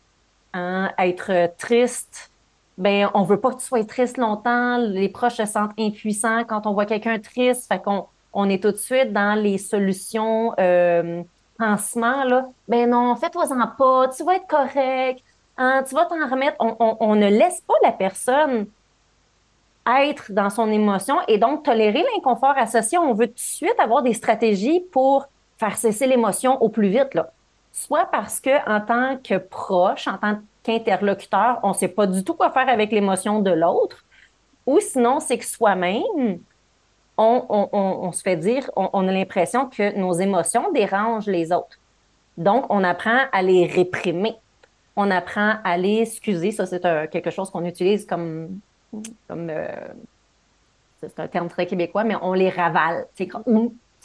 Hein? 0.52 0.92
Être 0.98 1.54
triste, 1.58 2.30
ben 2.78 3.10
on 3.14 3.22
veut 3.22 3.40
pas 3.40 3.50
que 3.50 3.60
tu 3.60 3.66
sois 3.66 3.84
triste 3.84 4.16
longtemps. 4.18 4.78
Les 4.78 5.08
proches 5.08 5.36
se 5.36 5.46
sentent 5.46 5.78
impuissants 5.78 6.44
quand 6.44 6.66
on 6.66 6.72
voit 6.72 6.86
quelqu'un 6.86 7.18
triste. 7.18 7.66
Fait 7.68 7.82
qu'on 7.82 8.06
on 8.32 8.48
est 8.50 8.62
tout 8.62 8.72
de 8.72 8.76
suite 8.76 9.12
dans 9.12 9.34
les 9.34 9.56
solutions 9.58 10.54
euh, 10.60 11.22
pansement, 11.58 12.24
là. 12.24 12.46
Ben 12.68 12.90
non, 12.90 13.16
fais-toi-en 13.16 13.66
pas, 13.78 14.08
tu 14.08 14.24
vas 14.24 14.36
être 14.36 14.46
correct, 14.46 15.24
hein? 15.56 15.82
tu 15.88 15.94
vas 15.94 16.04
t'en 16.04 16.28
remettre. 16.28 16.56
On, 16.60 17.14
ne 17.16 17.28
laisse 17.28 17.62
pas 17.62 17.74
la 17.82 17.92
personne 17.92 18.66
être 19.86 20.32
dans 20.32 20.50
son 20.50 20.70
émotion 20.70 21.16
et 21.28 21.38
donc 21.38 21.64
tolérer 21.64 22.04
l'inconfort 22.14 22.54
associé. 22.56 22.98
On 22.98 23.14
veut 23.14 23.28
tout 23.28 23.34
de 23.34 23.38
suite 23.38 23.78
avoir 23.78 24.02
des 24.02 24.14
stratégies 24.14 24.80
pour 24.92 25.28
faire 25.58 25.76
cesser 25.76 26.06
l'émotion 26.06 26.60
au 26.62 26.68
plus 26.68 26.88
vite. 26.88 27.18
Soit 27.78 28.06
parce 28.10 28.40
que 28.40 28.66
en 28.66 28.80
tant 28.80 29.18
que 29.18 29.36
proche, 29.36 30.08
en 30.08 30.16
tant 30.16 30.38
qu'interlocuteur, 30.62 31.60
on 31.62 31.68
ne 31.68 31.74
sait 31.74 31.88
pas 31.88 32.06
du 32.06 32.24
tout 32.24 32.32
quoi 32.32 32.50
faire 32.50 32.70
avec 32.70 32.90
l'émotion 32.90 33.40
de 33.40 33.50
l'autre, 33.50 34.02
ou 34.64 34.80
sinon 34.80 35.20
c'est 35.20 35.36
que 35.36 35.44
soi-même, 35.44 36.40
on, 37.18 38.10
se 38.12 38.22
fait 38.22 38.36
dire, 38.36 38.70
on, 38.76 39.06
a 39.06 39.12
l'impression 39.12 39.68
que 39.68 39.94
nos 39.94 40.14
émotions 40.14 40.72
dérangent 40.72 41.26
les 41.26 41.52
autres. 41.52 41.78
Donc, 42.38 42.64
on 42.70 42.82
apprend 42.82 43.24
à 43.30 43.42
les 43.42 43.66
réprimer. 43.66 44.36
On 44.96 45.10
apprend 45.10 45.56
à 45.62 45.76
les 45.76 46.00
excuser. 46.00 46.52
Ça, 46.52 46.64
c'est 46.64 46.82
quelque 47.10 47.30
chose 47.30 47.50
qu'on 47.50 47.64
utilise 47.64 48.06
comme 48.06 48.60
euh, 49.30 49.68
c'est 51.00 51.20
un 51.20 51.28
terme 51.28 51.48
très 51.48 51.66
québécois, 51.66 52.04
mais 52.04 52.16
on 52.22 52.32
les 52.32 52.48
ravale. 52.48 53.06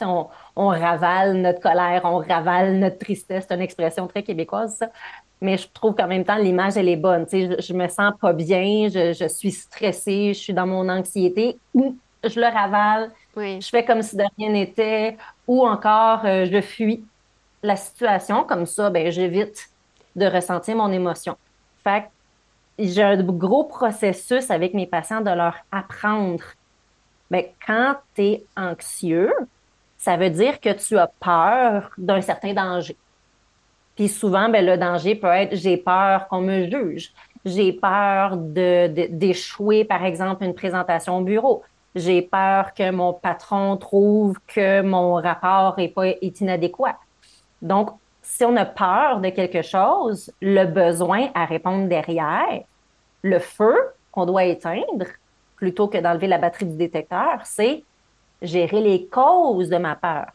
On, 0.04 0.28
on, 0.56 0.68
ravale 0.68 1.34
notre 1.34 1.60
colère, 1.60 2.02
on 2.04 2.18
ravale 2.18 2.74
notre 2.78 2.98
tristesse. 2.98 3.46
C'est 3.48 3.54
une 3.54 3.60
expression 3.62 4.06
très 4.06 4.22
québécoise, 4.22 4.76
ça. 4.76 4.88
mais 5.40 5.56
je 5.56 5.68
trouve 5.72 5.94
qu'en 5.94 6.06
même 6.06 6.24
temps, 6.24 6.36
l'image, 6.36 6.76
elle 6.76 6.88
est 6.88 6.96
bonne. 6.96 7.26
Tu 7.26 7.48
sais, 7.48 7.56
je, 7.58 7.66
je 7.68 7.72
me 7.72 7.88
sens 7.88 8.12
pas 8.20 8.32
bien, 8.32 8.88
je, 8.88 9.12
je, 9.12 9.28
suis 9.28 9.52
stressée, 9.52 10.34
je 10.34 10.38
suis 10.38 10.54
dans 10.54 10.66
mon 10.66 10.88
anxiété, 10.88 11.58
ou 11.74 11.96
je 12.24 12.38
le 12.38 12.46
ravale, 12.46 13.10
je 13.36 13.68
fais 13.68 13.84
comme 13.84 14.02
si 14.02 14.16
de 14.16 14.24
rien 14.38 14.50
n'était, 14.50 15.16
ou 15.46 15.66
encore 15.66 16.24
euh, 16.24 16.46
je 16.50 16.60
fuis 16.60 17.04
la 17.62 17.76
situation. 17.76 18.44
Comme 18.44 18.66
ça, 18.66 18.90
ben, 18.90 19.10
j'évite 19.10 19.70
de 20.16 20.26
ressentir 20.26 20.76
mon 20.76 20.92
émotion. 20.92 21.36
Fait 21.82 22.04
j'ai 22.78 23.02
un 23.02 23.22
gros 23.22 23.64
processus 23.64 24.50
avec 24.50 24.74
mes 24.74 24.86
patients 24.86 25.20
de 25.20 25.30
leur 25.30 25.56
apprendre. 25.70 26.42
Ben, 27.30 27.44
quand 27.66 27.96
tu 28.14 28.22
es 28.22 28.44
anxieux, 28.56 29.32
ça 30.02 30.16
veut 30.16 30.30
dire 30.30 30.58
que 30.58 30.70
tu 30.70 30.98
as 30.98 31.06
peur 31.06 31.90
d'un 31.96 32.20
certain 32.20 32.52
danger. 32.52 32.96
Puis 33.94 34.08
souvent, 34.08 34.48
ben, 34.48 34.66
le 34.66 34.76
danger 34.76 35.14
peut 35.14 35.28
être 35.28 35.54
j'ai 35.54 35.76
peur 35.76 36.26
qu'on 36.26 36.40
me 36.40 36.68
juge. 36.68 37.12
J'ai 37.44 37.72
peur 37.72 38.36
d'échouer, 38.36 39.84
par 39.84 40.04
exemple, 40.04 40.42
une 40.42 40.54
présentation 40.54 41.18
au 41.18 41.20
bureau. 41.20 41.62
J'ai 41.94 42.20
peur 42.20 42.74
que 42.74 42.90
mon 42.90 43.12
patron 43.12 43.76
trouve 43.76 44.38
que 44.48 44.82
mon 44.82 45.14
rapport 45.14 45.78
est, 45.78 45.88
pas, 45.88 46.08
est 46.08 46.40
inadéquat. 46.40 46.98
Donc, 47.60 47.90
si 48.22 48.44
on 48.44 48.56
a 48.56 48.64
peur 48.64 49.20
de 49.20 49.28
quelque 49.28 49.62
chose, 49.62 50.32
le 50.40 50.64
besoin 50.64 51.28
à 51.34 51.44
répondre 51.44 51.86
derrière, 51.88 52.62
le 53.22 53.38
feu 53.38 53.76
qu'on 54.10 54.26
doit 54.26 54.44
éteindre, 54.46 55.06
plutôt 55.54 55.86
que 55.86 55.98
d'enlever 55.98 56.26
la 56.26 56.38
batterie 56.38 56.66
du 56.66 56.76
détecteur, 56.76 57.42
c'est 57.44 57.84
gérer 58.42 58.80
les 58.80 59.06
causes 59.06 59.68
de 59.68 59.78
ma 59.78 59.96
peur. 59.96 60.26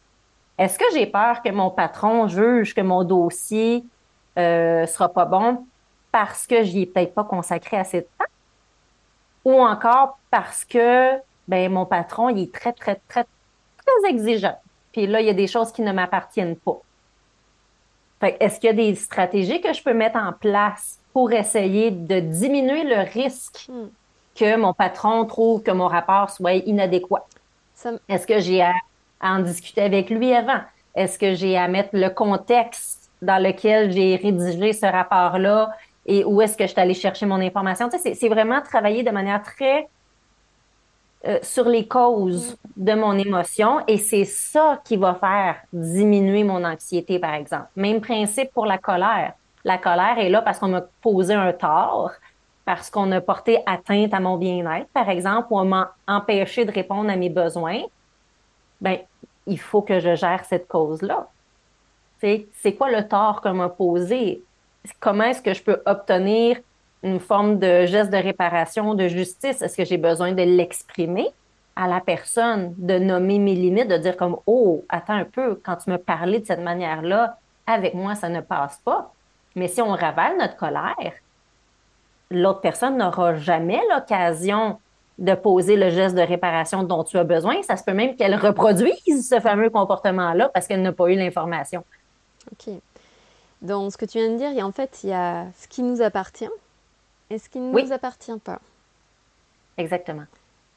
Est-ce 0.58 0.80
que 0.80 0.86
j'ai 0.94 1.06
peur 1.06 1.42
que 1.44 1.52
mon 1.52 1.70
patron 1.70 2.28
juge 2.28 2.74
que 2.74 2.82
mon 2.82 3.04
dossier 3.04 3.84
euh, 4.38 4.86
sera 4.88 5.10
pas 5.10 5.26
bon 5.26 5.66
parce 6.12 6.48
que 6.48 6.64
j'y 6.64 6.84
ai 6.84 6.86
peut-être 6.86 7.14
pas 7.14 7.24
consacré 7.24 7.78
assez 7.78 8.02
de 8.02 8.08
temps? 8.18 8.26
Ou 9.46 9.62
encore 9.62 10.18
parce 10.32 10.66
que 10.66 11.18
ben 11.48 11.72
mon 11.72 11.86
patron, 11.86 12.30
il 12.30 12.44
est 12.44 12.54
très, 12.54 12.74
très, 12.74 13.00
très, 13.08 13.24
très 13.24 14.10
exigeant. 14.10 14.58
Puis 14.92 15.08
là, 15.08 15.22
il 15.22 15.28
y 15.28 15.30
a 15.30 15.34
des 15.34 15.48
choses 15.48 15.72
qui 15.72 15.82
ne 15.82 15.92
m'appartiennent 15.92 16.58
pas. 16.58 16.82
Fait 18.20 18.36
est-ce 18.40 18.60
qu'il 18.60 18.68
y 18.68 18.72
a 18.72 18.74
des 18.74 18.96
stratégies 18.96 19.62
que 19.62 19.72
je 19.72 19.84
peux 19.84 19.94
mettre 19.94 20.18
en 20.18 20.34
place 20.34 21.00
pour 21.14 21.32
essayer 21.32 21.92
de 21.92 22.20
diminuer 22.20 22.84
le 22.84 23.10
risque 23.12 23.68
hmm. 23.70 23.90
que 24.36 24.58
mon 24.58 24.74
patron 24.74 25.26
trouve 25.26 25.62
que 25.62 25.72
mon 25.72 25.88
rapport 25.88 26.32
soit 26.32 26.54
inadéquat? 26.54 27.28
Est-ce 28.08 28.26
que 28.28 28.40
j'ai 28.40 28.62
à, 28.62 28.74
en 29.22 29.40
discuter 29.40 29.82
avec 29.82 30.10
lui 30.10 30.34
avant? 30.34 30.62
Est-ce 30.96 31.20
que 31.20 31.34
j'ai 31.36 31.58
à 31.58 31.68
mettre 31.68 31.90
le 31.94 32.10
contexte 32.10 33.10
dans 33.22 33.42
lequel 33.42 33.92
j'ai 33.92 34.16
rédigé 34.16 34.74
ce 34.74 34.86
rapport-là? 34.86 35.72
Et 36.06 36.24
où 36.24 36.42
est-ce 36.42 36.56
que 36.56 36.64
je 36.66 36.72
suis 36.72 36.80
allée 36.80 36.94
chercher 36.94 37.26
mon 37.26 37.42
information? 37.42 37.90
Tu 37.90 38.00
sais, 38.00 38.16
c'est 38.16 38.30
vraiment 38.30 38.62
travailler 38.62 39.04
de 39.04 39.12
manière 39.12 39.44
très 39.44 39.88
euh, 41.26 41.40
sur 41.42 41.68
les 41.68 41.88
causes 41.88 42.56
de 42.78 42.94
mon 42.94 43.18
émotion 43.18 43.82
et 43.88 43.98
c'est 43.98 44.24
ça 44.24 44.80
qui 44.86 44.96
va 44.98 45.16
faire 45.16 45.58
diminuer 45.74 46.44
mon 46.44 46.64
anxiété, 46.64 47.20
par 47.20 47.34
exemple. 47.34 47.68
Même 47.76 48.02
principe 48.02 48.52
pour 48.54 48.66
la 48.66 48.78
colère. 48.78 49.34
La 49.64 49.78
colère 49.78 50.18
est 50.20 50.30
là 50.30 50.42
parce 50.42 50.60
qu'on 50.60 50.70
m'a 50.70 50.84
posé 51.02 51.34
un 51.34 51.52
tort, 51.54 52.12
parce 52.68 52.90
qu'on 52.90 53.10
a 53.14 53.22
porté 53.22 53.60
atteinte 53.66 54.14
à 54.14 54.20
mon 54.20 54.36
bien-être, 54.36 54.90
par 54.90 55.10
exemple, 55.10 55.48
ou 55.52 55.64
m'a 55.64 55.96
empêché 56.06 56.66
de 56.66 56.72
répondre 56.74 57.10
à 57.10 57.16
mes 57.16 57.30
besoins. 57.30 57.84
Ben, 58.82 58.98
il 59.46 59.58
faut 59.58 59.82
que 59.82 60.02
je 60.02 60.16
gère 60.16 60.44
cette 60.44 60.68
cause-là. 60.68 61.30
C'est 62.20 62.74
quoi 62.78 62.92
le 62.92 63.08
tort 63.08 63.40
qu'on 63.40 63.54
m'a 63.54 63.70
posé? 63.70 64.44
Comment 65.00 65.24
est-ce 65.24 65.42
que 65.42 65.54
je 65.54 65.64
peux 65.64 65.82
obtenir 65.86 66.58
une 67.04 67.22
forme 67.22 67.58
de 67.58 67.86
geste 67.86 68.12
de 68.12 68.18
réparation, 68.18 68.96
de 68.96 69.08
justice? 69.08 69.62
Est-ce 69.62 69.78
que 69.78 69.86
j'ai 69.86 69.98
besoin 69.98 70.34
de 70.34 70.44
l'exprimer 70.44 71.30
à 71.74 71.88
la 71.88 72.02
personne, 72.02 72.74
de 72.78 73.00
nommer 73.00 73.40
mes 73.40 73.56
limites, 73.56 73.88
de 73.88 73.98
dire 73.98 74.18
comme, 74.18 74.36
oh, 74.46 74.84
attends 74.90 75.14
un 75.14 75.24
peu, 75.24 75.58
quand 75.64 75.78
tu 75.78 75.90
me 75.90 75.98
parlais 75.98 76.40
de 76.40 76.46
cette 76.46 76.60
manière-là, 76.60 77.38
avec 77.66 77.94
moi, 77.94 78.14
ça 78.16 78.28
ne 78.28 78.42
passe 78.42 78.82
pas. 78.84 79.14
Mais 79.56 79.70
si 79.70 79.82
on 79.82 79.92
ravale 79.92 80.38
notre 80.38 80.58
colère, 80.58 81.14
l'autre 82.32 82.62
personne 82.62 82.98
n'aura 82.98 83.36
jamais 83.36 83.80
l'occasion 83.92 84.80
de 85.18 85.34
poser 85.34 85.76
le 85.76 85.90
geste 85.90 86.16
de 86.16 86.22
réparation 86.22 86.84
dont 86.84 87.04
tu 87.04 87.18
as 87.18 87.24
besoin. 87.24 87.62
Ça 87.64 87.76
se 87.76 87.84
peut 87.84 87.94
même 87.94 88.16
qu'elle 88.16 88.36
reproduise 88.36 89.28
ce 89.28 89.40
fameux 89.40 89.70
comportement-là 89.70 90.50
parce 90.50 90.68
qu'elle 90.68 90.82
n'a 90.82 90.92
pas 90.92 91.10
eu 91.10 91.16
l'information. 91.16 91.84
OK. 92.52 92.74
Dans 93.62 93.90
ce 93.90 93.98
que 93.98 94.06
tu 94.06 94.20
viens 94.20 94.30
de 94.32 94.38
dire, 94.38 94.52
il 94.52 94.58
y 94.58 94.62
a, 94.62 94.68
en 94.68 94.72
fait, 94.72 95.00
il 95.04 95.10
y 95.10 95.14
a 95.14 95.48
ce 95.58 95.68
qui 95.68 95.82
nous 95.82 96.02
appartient 96.02 96.50
et 97.30 97.40
ce 97.40 97.50
qui 97.50 97.60
ne 97.60 97.72
nous 97.72 97.92
appartient 97.92 98.38
pas. 98.44 98.60
Exactement. 99.78 100.26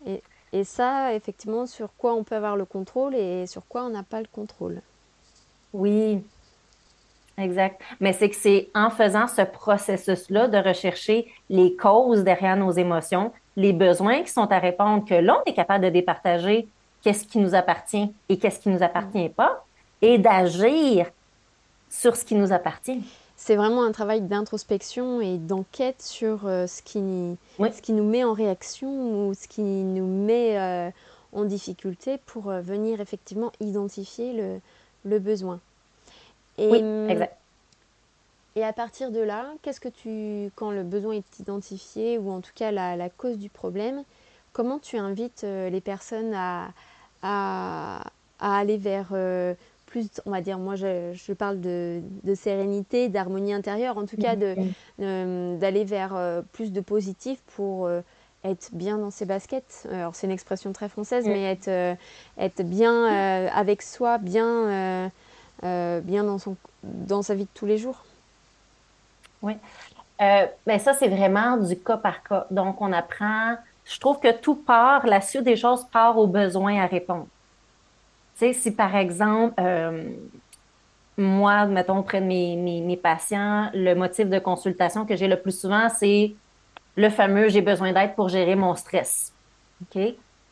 Et, 0.07 0.23
et, 0.53 0.65
ça, 0.65 1.15
effectivement, 1.15 1.67
sur 1.67 1.91
quoi 1.99 2.15
on 2.15 2.25
peut 2.25 2.37
avoir 2.37 2.57
le 2.57 2.65
contrôle 2.65 3.15
et 3.15 3.47
sur 3.47 3.63
quoi 3.67 3.83
on 3.85 3.91
n'a 3.91 4.03
pas 4.03 4.21
le 4.21 4.29
contrôle. 4.33 4.81
Oui, 5.75 6.25
exact. 7.41 7.81
Mais 8.01 8.13
c'est 8.13 8.31
que 8.31 8.37
c'est 8.37 8.69
en 8.75 8.91
faisant 8.91 9.27
ce 9.27 9.43
processus-là 9.43 10.49
de 10.49 10.59
rechercher 10.59 11.27
les 11.49 11.75
causes 11.77 12.25
derrière 12.25 12.57
nos 12.57 12.71
émotions, 12.71 13.33
les 13.57 13.73
besoins 13.73 14.23
qui 14.23 14.31
sont 14.31 14.51
à 14.53 14.59
répondre, 14.59 15.05
que 15.05 15.15
l'on 15.15 15.39
est 15.47 15.55
capable 15.55 15.85
de 15.85 15.91
départager 15.91 16.69
qu'est-ce 17.03 17.25
qui 17.25 17.39
nous 17.39 17.55
appartient 17.55 18.13
et 18.29 18.39
qu'est-ce 18.39 18.61
qui 18.61 18.69
ne 18.69 18.75
nous 18.75 18.83
appartient 18.83 19.29
pas, 19.31 19.65
et 20.03 20.19
d'agir 20.19 21.07
sur 21.89 22.17
ce 22.17 22.25
qui 22.25 22.35
nous 22.35 22.53
appartient 22.53 23.03
c'est 23.43 23.57
vraiment 23.57 23.85
un 23.85 23.93
travail 23.93 24.21
d'introspection 24.21 25.23
et 25.23 25.39
d'enquête 25.39 26.03
sur 26.03 26.47
euh, 26.47 26.67
ce, 26.67 26.83
qui, 26.83 27.01
ce 27.59 27.81
qui 27.81 27.95
nous 27.95 28.05
met 28.05 28.23
en 28.23 28.35
réaction 28.35 29.29
ou 29.29 29.33
ce 29.33 29.49
qui 29.49 29.63
nous 29.63 30.07
met 30.07 30.59
euh, 30.59 30.91
en 31.33 31.47
difficulté 31.47 32.19
pour 32.27 32.51
euh, 32.51 32.61
venir 32.61 33.01
effectivement 33.01 33.51
identifier 33.59 34.35
le, 34.35 34.61
le 35.05 35.19
besoin. 35.19 35.59
Et, 36.61 36.69
oui, 36.69 36.79
hum, 36.83 37.11
exact. 37.11 37.37
Et 38.57 38.65
à 38.65 38.73
partir 38.73 39.11
de 39.11 39.21
là, 39.21 39.47
qu'est-ce 39.63 39.81
que 39.81 39.89
tu, 39.89 40.51
quand 40.57 40.71
le 40.71 40.83
besoin 40.83 41.15
est 41.15 41.39
identifié 41.39 42.19
ou 42.19 42.31
en 42.31 42.41
tout 42.41 42.51
cas 42.55 42.71
la, 42.71 42.97
la 42.97 43.09
cause 43.09 43.39
du 43.39 43.49
problème, 43.49 44.03
comment 44.53 44.79
tu 44.79 44.97
invites 44.97 45.43
les 45.45 45.81
personnes 45.81 46.35
à, 46.35 46.73
à, 47.23 48.03
à 48.41 48.59
aller 48.59 48.77
vers 48.77 49.15
plus, 49.91 50.09
on 50.25 50.31
va 50.31 50.41
dire, 50.41 50.59
moi 50.59 50.77
je, 50.77 51.33
parle 51.33 51.61
de, 51.61 52.01
sérénité, 52.35 53.09
d'harmonie 53.09 53.53
intérieure, 53.53 53.99
en 53.99 54.07
tout 54.07 54.17
cas 54.17 54.37
de, 54.37 54.55
d'aller 54.99 55.85
vers 55.85 56.15
euh, 56.15 56.43
plus 56.53 56.73
de 56.73 56.81
positif 56.81 57.41
pour 57.57 57.87
euh, 57.87 58.01
être 58.45 58.71
bien 58.73 58.99
dans 58.99 59.11
ses 59.11 59.27
baskets. 59.27 59.89
Alors 59.93 60.15
c'est 60.15 60.27
une 60.27 60.33
expression 60.33 60.73
très 60.73 60.89
française, 60.89 61.27
mais 61.27 61.43
être, 61.45 61.69
euh, 61.69 61.95
être 62.39 62.63
bien 62.63 63.05
avec 63.49 63.83
soi, 63.83 64.19
bien, 64.19 65.11
bien 65.63 66.25
dans, 66.25 66.39
son, 66.39 66.57
dans 66.83 67.23
sa 67.23 67.35
vie 67.35 67.45
de 67.45 67.51
tous 67.55 67.67
les 67.67 67.79
jours. 67.79 68.05
Oui. 69.43 69.55
ben 70.19 70.79
ça, 70.79 70.93
c'est 70.95 71.09
vraiment 71.09 71.57
du 71.57 71.79
cas 71.79 71.97
par 71.97 72.23
cas. 72.23 72.47
Donc, 72.51 72.81
on 72.81 72.93
apprend, 72.93 73.57
je 73.85 73.99
trouve 73.99 74.21
que 74.21 74.33
tout 74.39 74.57
part, 74.57 75.07
la 75.07 75.21
suite 75.21 75.45
des 75.45 75.57
choses 75.57 75.85
part 75.93 76.19
aux 76.19 76.27
besoins 76.27 76.83
à 76.83 76.87
répondre 76.87 77.27
si 78.53 78.71
par 78.73 78.97
exemple, 78.97 79.55
euh, 79.61 80.11
moi, 81.17 81.67
mettons, 81.67 81.99
auprès 81.99 82.21
de 82.21 82.27
mes, 82.27 82.97
patients, 82.97 83.71
le 83.75 83.95
motif 83.95 84.29
de 84.29 84.39
consultation 84.39 85.05
que 85.05 85.17
j'ai 85.17 85.29
le 85.29 85.41
plus 85.41 85.59
souvent, 85.59 85.89
c'est 85.89 86.35
le 86.97 87.11
fameux 87.11 87.49
j'ai 87.49 87.63
besoin 87.63 87.93
d'aide 87.93 88.15
pour 88.15 88.29
gérer 88.29 88.55
mon 88.55 88.75
stress. 88.75 89.33
OK? 89.83 90.03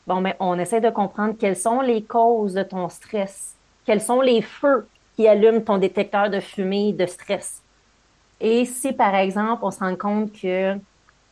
Bon, 0.07 0.21
mais 0.21 0.37
on 0.41 0.59
essaie 0.59 0.81
de 0.81 0.91
comprendre 0.91 1.35
quelles 1.39 1.57
sont 1.57 1.81
les 1.81 2.03
causes 2.03 2.55
de 2.55 2.63
ton 2.63 2.89
stress, 2.89 3.55
quels 3.85 4.01
sont 4.01 4.21
les 4.21 4.43
feux 4.43 4.87
qui 5.19 5.27
allument 5.27 5.61
ton 5.61 5.79
détecteur 5.79 6.31
de 6.31 6.39
fumée 6.39 6.93
de 6.93 7.05
stress. 7.05 7.61
Et 8.41 8.65
si, 8.65 8.93
par 8.93 9.17
exemple, 9.17 9.65
on 9.65 9.73
se 9.73 9.81
rend 9.81 9.97
compte 9.97 10.31
que 10.31 10.77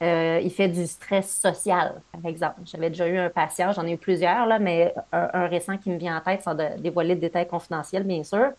euh, 0.03 0.41
il 0.43 0.51
fait 0.51 0.67
du 0.67 0.89
stress 0.89 1.39
social, 1.39 2.03
par 2.11 2.29
exemple. 2.29 2.63
J'avais 2.65 2.91
déjà 2.91 3.07
eu 3.07 3.17
un 3.17 3.31
patient, 3.31 3.71
j'en 3.71 3.87
ai 3.87 3.93
eu 3.93 3.97
plusieurs, 3.97 4.45
là, 4.47 4.59
mais 4.59 4.93
un, 5.13 5.47
récent 5.47 5.79
qui 5.79 5.91
me 5.91 5.99
vient 5.99 6.17
en 6.17 6.21
tête 6.21 6.43
sans 6.43 6.57
dévoiler 6.79 7.15
de 7.15 7.21
détails 7.21 7.47
confidentiels, 7.47 8.03
bien 8.03 8.25
sûr. 8.25 8.51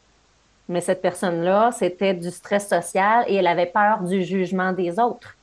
Mais 0.69 0.79
cette 0.79 1.01
personne-là, 1.01 1.73
c'était 1.73 2.13
du 2.13 2.31
stress 2.31 2.69
social 2.69 3.25
et 3.27 3.35
elle 3.35 3.47
avait 3.47 3.65
peur 3.65 4.03
du 4.03 4.23
jugement 4.23 4.71
des 4.71 4.97
autres. 4.97 5.35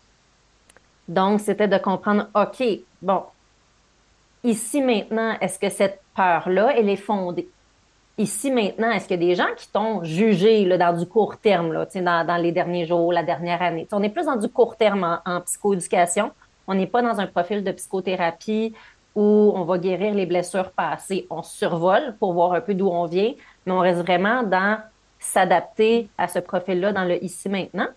Donc, 1.08 1.40
c'était 1.40 1.68
de 1.68 1.76
comprendre, 1.76 2.28
OK, 2.34 2.64
bon, 3.02 3.22
ici 4.42 4.80
maintenant, 4.80 5.36
est-ce 5.42 5.58
que 5.58 5.68
cette 5.68 6.00
peur-là, 6.16 6.72
elle 6.74 6.88
est 6.88 6.96
fondée? 6.96 7.50
Ici 8.18 8.50
maintenant, 8.50 8.90
est-ce 8.90 9.08
qu'il 9.08 9.20
y 9.20 9.24
a 9.24 9.28
des 9.28 9.34
gens 9.34 9.54
qui 9.56 9.68
t'ont 9.68 10.04
jugé 10.04 10.64
là, 10.64 10.78
dans 10.78 10.96
du 10.96 11.06
court 11.06 11.36
terme, 11.38 11.72
là, 11.72 11.86
dans, 11.94 12.26
dans 12.26 12.36
les 12.36 12.52
derniers 12.52 12.86
jours, 12.86 13.12
la 13.12 13.22
dernière 13.22 13.62
année? 13.62 13.86
on 13.92 14.02
est 14.02 14.08
plus 14.08 14.26
dans 14.26 14.36
du 14.36 14.48
court 14.48 14.76
terme 14.76 15.20
en, 15.24 15.40
psychoéducation. 15.40 16.30
On 16.66 16.74
n'est 16.74 16.86
pas 16.86 17.02
dans 17.02 17.20
un 17.20 17.26
profil 17.26 17.62
de 17.62 17.72
psychothérapie 17.72 18.74
où 19.14 19.52
on 19.54 19.64
va 19.64 19.78
guérir 19.78 20.14
les 20.14 20.26
blessures 20.26 20.70
passées. 20.70 21.26
On 21.30 21.42
survole 21.42 22.16
pour 22.18 22.32
voir 22.32 22.52
un 22.52 22.60
peu 22.60 22.74
d'où 22.74 22.88
on 22.88 23.06
vient, 23.06 23.32
mais 23.66 23.72
on 23.72 23.80
reste 23.80 24.00
vraiment 24.00 24.42
dans 24.42 24.78
s'adapter 25.18 26.08
à 26.18 26.28
ce 26.28 26.38
profil-là 26.38 26.92
dans 26.92 27.04
le 27.04 27.22
ici 27.22 27.48
maintenant. 27.48 27.88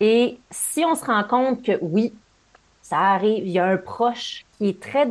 Et 0.00 0.38
si 0.50 0.84
on 0.84 0.94
se 0.94 1.04
rend 1.04 1.24
compte 1.24 1.62
que 1.62 1.78
oui, 1.82 2.14
ça 2.82 2.98
arrive, 2.98 3.46
il 3.46 3.52
y 3.52 3.58
a 3.58 3.66
un 3.66 3.76
proche 3.76 4.46
qui 4.56 4.70
est 4.70 4.80
très, 4.80 5.06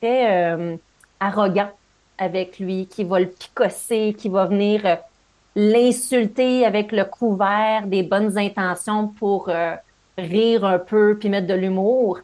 très 0.00 0.54
euh, 0.54 0.76
arrogant 1.20 1.70
avec 2.18 2.58
lui, 2.58 2.86
qui 2.86 3.04
va 3.04 3.20
le 3.20 3.28
picosser, 3.28 4.14
qui 4.16 4.28
va 4.28 4.46
venir 4.46 4.86
euh, 4.86 4.96
l'insulter 5.54 6.64
avec 6.64 6.92
le 6.92 7.04
couvert 7.04 7.86
des 7.86 8.02
bonnes 8.02 8.38
intentions 8.38 9.08
pour 9.08 9.48
euh, 9.48 9.74
rire 10.18 10.64
un 10.64 10.78
peu 10.78 11.16
puis 11.18 11.28
mettre 11.28 11.46
de 11.46 11.54
l'humour, 11.54 12.20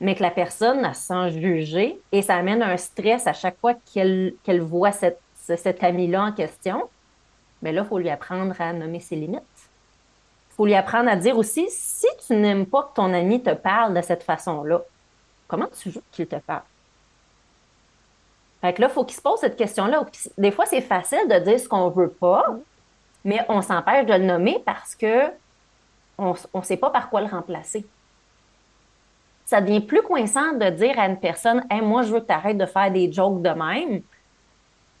mais 0.00 0.14
que 0.14 0.22
la 0.22 0.30
personne 0.30 0.84
a 0.84 0.94
sans 0.94 1.30
juger 1.30 2.00
et 2.12 2.22
ça 2.22 2.36
amène 2.36 2.62
un 2.62 2.76
stress 2.76 3.26
à 3.26 3.32
chaque 3.32 3.58
fois 3.58 3.74
qu'elle 3.92 4.60
voit 4.60 4.92
cet 4.92 5.84
ami-là 5.84 6.24
en 6.24 6.32
question. 6.32 6.88
Mais 7.62 7.72
là, 7.72 7.82
il 7.82 7.88
faut 7.88 7.98
lui 7.98 8.08
apprendre 8.08 8.54
à 8.58 8.72
nommer 8.72 9.00
ses 9.00 9.16
limites. 9.16 9.42
Il 10.50 10.54
faut 10.56 10.66
lui 10.66 10.74
apprendre 10.74 11.10
à 11.10 11.16
dire 11.16 11.36
aussi, 11.36 11.66
si 11.68 12.06
tu 12.26 12.34
n'aimes 12.34 12.66
pas 12.66 12.84
que 12.84 12.94
ton 12.94 13.12
ami 13.12 13.42
te 13.42 13.52
parle 13.52 13.94
de 13.94 14.02
cette 14.02 14.22
façon-là, 14.22 14.80
comment 15.46 15.68
tu 15.68 15.90
veux 15.90 16.02
qu'il 16.12 16.26
te 16.26 16.36
parle? 16.36 16.62
Fait 18.60 18.74
que 18.74 18.82
là, 18.82 18.88
il 18.90 18.92
faut 18.92 19.04
qu'il 19.04 19.16
se 19.16 19.22
pose 19.22 19.40
cette 19.40 19.56
question-là. 19.56 20.04
Des 20.36 20.50
fois, 20.50 20.66
c'est 20.66 20.82
facile 20.82 21.26
de 21.28 21.38
dire 21.38 21.58
ce 21.58 21.68
qu'on 21.68 21.88
veut 21.88 22.10
pas, 22.10 22.44
mais 23.24 23.40
on 23.48 23.62
s'empêche 23.62 24.06
de 24.06 24.12
le 24.12 24.24
nommer 24.24 24.62
parce 24.64 24.94
que 24.94 25.30
on 26.18 26.34
ne 26.54 26.62
sait 26.62 26.76
pas 26.76 26.90
par 26.90 27.08
quoi 27.08 27.22
le 27.22 27.28
remplacer. 27.28 27.86
Ça 29.46 29.62
devient 29.62 29.80
plus 29.80 30.02
coincant 30.02 30.52
de 30.52 30.68
dire 30.70 30.98
à 30.98 31.06
une 31.06 31.18
personne 31.18 31.64
hey, 31.70 31.80
moi, 31.80 32.02
je 32.02 32.12
veux 32.12 32.20
que 32.20 32.26
tu 32.26 32.32
arrêtes 32.32 32.58
de 32.58 32.66
faire 32.66 32.90
des 32.90 33.10
jokes 33.10 33.40
de 33.42 33.48
même. 33.48 34.02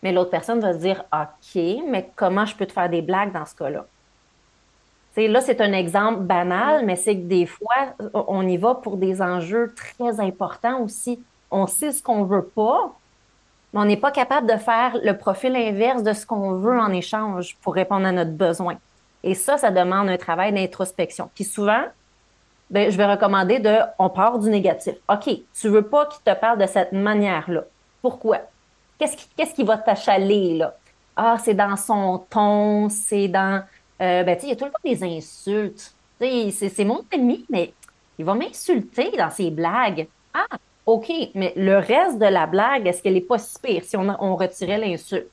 Mais 0.02 0.12
l'autre 0.12 0.30
personne 0.30 0.60
va 0.60 0.72
se 0.72 0.78
dire 0.78 1.04
OK, 1.12 1.62
mais 1.86 2.10
comment 2.16 2.46
je 2.46 2.56
peux 2.56 2.66
te 2.66 2.72
faire 2.72 2.88
des 2.88 3.02
blagues 3.02 3.32
dans 3.32 3.44
ce 3.44 3.54
cas-là? 3.54 3.84
là, 5.16 5.40
c'est 5.40 5.60
un 5.60 5.72
exemple 5.72 6.20
banal, 6.20 6.86
mais 6.86 6.96
c'est 6.96 7.14
que 7.14 7.26
des 7.26 7.44
fois, 7.44 7.94
on 8.14 8.46
y 8.46 8.56
va 8.56 8.74
pour 8.74 8.96
des 8.96 9.20
enjeux 9.20 9.74
très 9.74 10.18
importants 10.20 10.80
aussi. 10.80 11.22
On 11.50 11.66
sait 11.66 11.92
ce 11.92 12.02
qu'on 12.02 12.24
veut 12.24 12.46
pas, 12.46 12.94
mais 13.72 13.80
on 13.80 13.84
n'est 13.84 13.96
pas 13.96 14.10
capable 14.10 14.50
de 14.50 14.56
faire 14.56 14.96
le 15.02 15.16
profil 15.16 15.54
inverse 15.56 16.02
de 16.02 16.12
ce 16.12 16.26
qu'on 16.26 16.52
veut 16.52 16.78
en 16.78 16.92
échange 16.92 17.56
pour 17.62 17.74
répondre 17.74 18.06
à 18.06 18.12
notre 18.12 18.32
besoin. 18.32 18.76
Et 19.22 19.34
ça, 19.34 19.58
ça 19.58 19.70
demande 19.70 20.08
un 20.08 20.16
travail 20.16 20.52
d'introspection. 20.52 21.30
Puis 21.34 21.44
souvent, 21.44 21.84
ben, 22.70 22.90
je 22.90 22.96
vais 22.96 23.06
recommander 23.06 23.58
de, 23.58 23.78
on 23.98 24.08
part 24.08 24.38
du 24.38 24.48
négatif. 24.48 24.94
OK, 25.08 25.28
tu 25.54 25.68
veux 25.68 25.82
pas 25.82 26.06
qu'il 26.06 26.22
te 26.22 26.38
parle 26.38 26.58
de 26.58 26.66
cette 26.66 26.92
manière-là. 26.92 27.64
Pourquoi? 28.00 28.38
Qu'est-ce 28.98 29.16
qui, 29.16 29.28
qu'est-ce 29.36 29.54
qui 29.54 29.64
va 29.64 29.76
t'achaler, 29.76 30.56
là? 30.56 30.76
Ah, 31.16 31.36
c'est 31.42 31.54
dans 31.54 31.76
son 31.76 32.24
ton, 32.30 32.88
c'est 32.88 33.28
dans, 33.28 33.62
euh, 34.00 34.22
ben, 34.22 34.36
tu 34.36 34.42
sais, 34.42 34.46
il 34.46 34.50
y 34.50 34.52
a 34.52 34.56
tout 34.56 34.64
le 34.66 34.70
temps 34.70 34.78
des 34.84 35.04
insultes. 35.04 35.94
C'est, 36.18 36.50
c'est 36.50 36.84
mon 36.84 37.04
ami, 37.12 37.44
mais 37.50 37.72
il 38.18 38.24
va 38.24 38.34
m'insulter 38.34 39.10
dans 39.16 39.30
ses 39.30 39.50
blagues. 39.50 40.06
Ah, 40.32 40.56
OK, 40.90 41.08
mais 41.36 41.52
le 41.54 41.76
reste 41.78 42.18
de 42.18 42.26
la 42.26 42.48
blague, 42.48 42.84
est-ce 42.88 43.00
qu'elle 43.00 43.12
n'est 43.14 43.20
pas 43.20 43.38
si 43.38 43.56
pire? 43.60 43.84
Si 43.84 43.96
on, 43.96 44.34
retirait 44.34 44.76
l'insulte? 44.76 45.30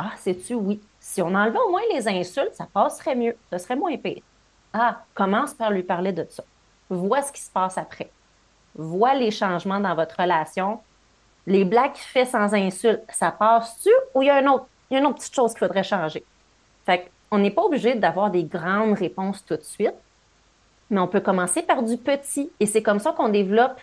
Ah, 0.00 0.10
sais-tu, 0.16 0.54
oui. 0.54 0.80
Si 0.98 1.22
on 1.22 1.32
enlevait 1.32 1.60
au 1.60 1.70
moins 1.70 1.82
les 1.92 2.08
insultes, 2.08 2.54
ça 2.54 2.66
passerait 2.74 3.14
mieux. 3.14 3.36
Ce 3.52 3.58
serait 3.58 3.76
moins 3.76 3.96
pire. 3.96 4.20
Ah, 4.72 5.02
commence 5.14 5.54
par 5.54 5.70
lui 5.70 5.84
parler 5.84 6.10
de 6.10 6.26
ça. 6.28 6.42
Vois 6.90 7.22
ce 7.22 7.30
qui 7.30 7.40
se 7.40 7.52
passe 7.52 7.78
après. 7.78 8.10
Vois 8.74 9.14
les 9.14 9.30
changements 9.30 9.78
dans 9.78 9.94
votre 9.94 10.20
relation. 10.20 10.80
Les 11.46 11.64
blagues 11.64 11.92
qu'il 11.92 12.06
fait 12.06 12.24
sans 12.24 12.52
insulte, 12.52 13.02
ça 13.10 13.30
passe-tu 13.30 13.90
ou 14.12 14.22
il 14.22 14.26
y 14.26 14.48
autre, 14.48 14.66
il 14.90 14.94
y 14.94 14.96
a 14.96 15.00
une 15.00 15.06
autre 15.06 15.18
petite 15.18 15.36
chose 15.36 15.52
qu'il 15.52 15.60
faudrait 15.60 15.84
changer? 15.84 16.24
Fait 16.84 17.08
qu'on 17.30 17.38
n'est 17.38 17.52
pas 17.52 17.62
obligé 17.62 17.94
d'avoir 17.94 18.28
des 18.28 18.42
grandes 18.42 18.98
réponses 18.98 19.44
tout 19.44 19.56
de 19.56 19.62
suite, 19.62 19.94
mais 20.90 20.98
on 20.98 21.06
peut 21.06 21.20
commencer 21.20 21.62
par 21.62 21.84
du 21.84 21.96
petit. 21.96 22.50
Et 22.58 22.66
c'est 22.66 22.82
comme 22.82 22.98
ça 22.98 23.12
qu'on 23.12 23.28
développe 23.28 23.78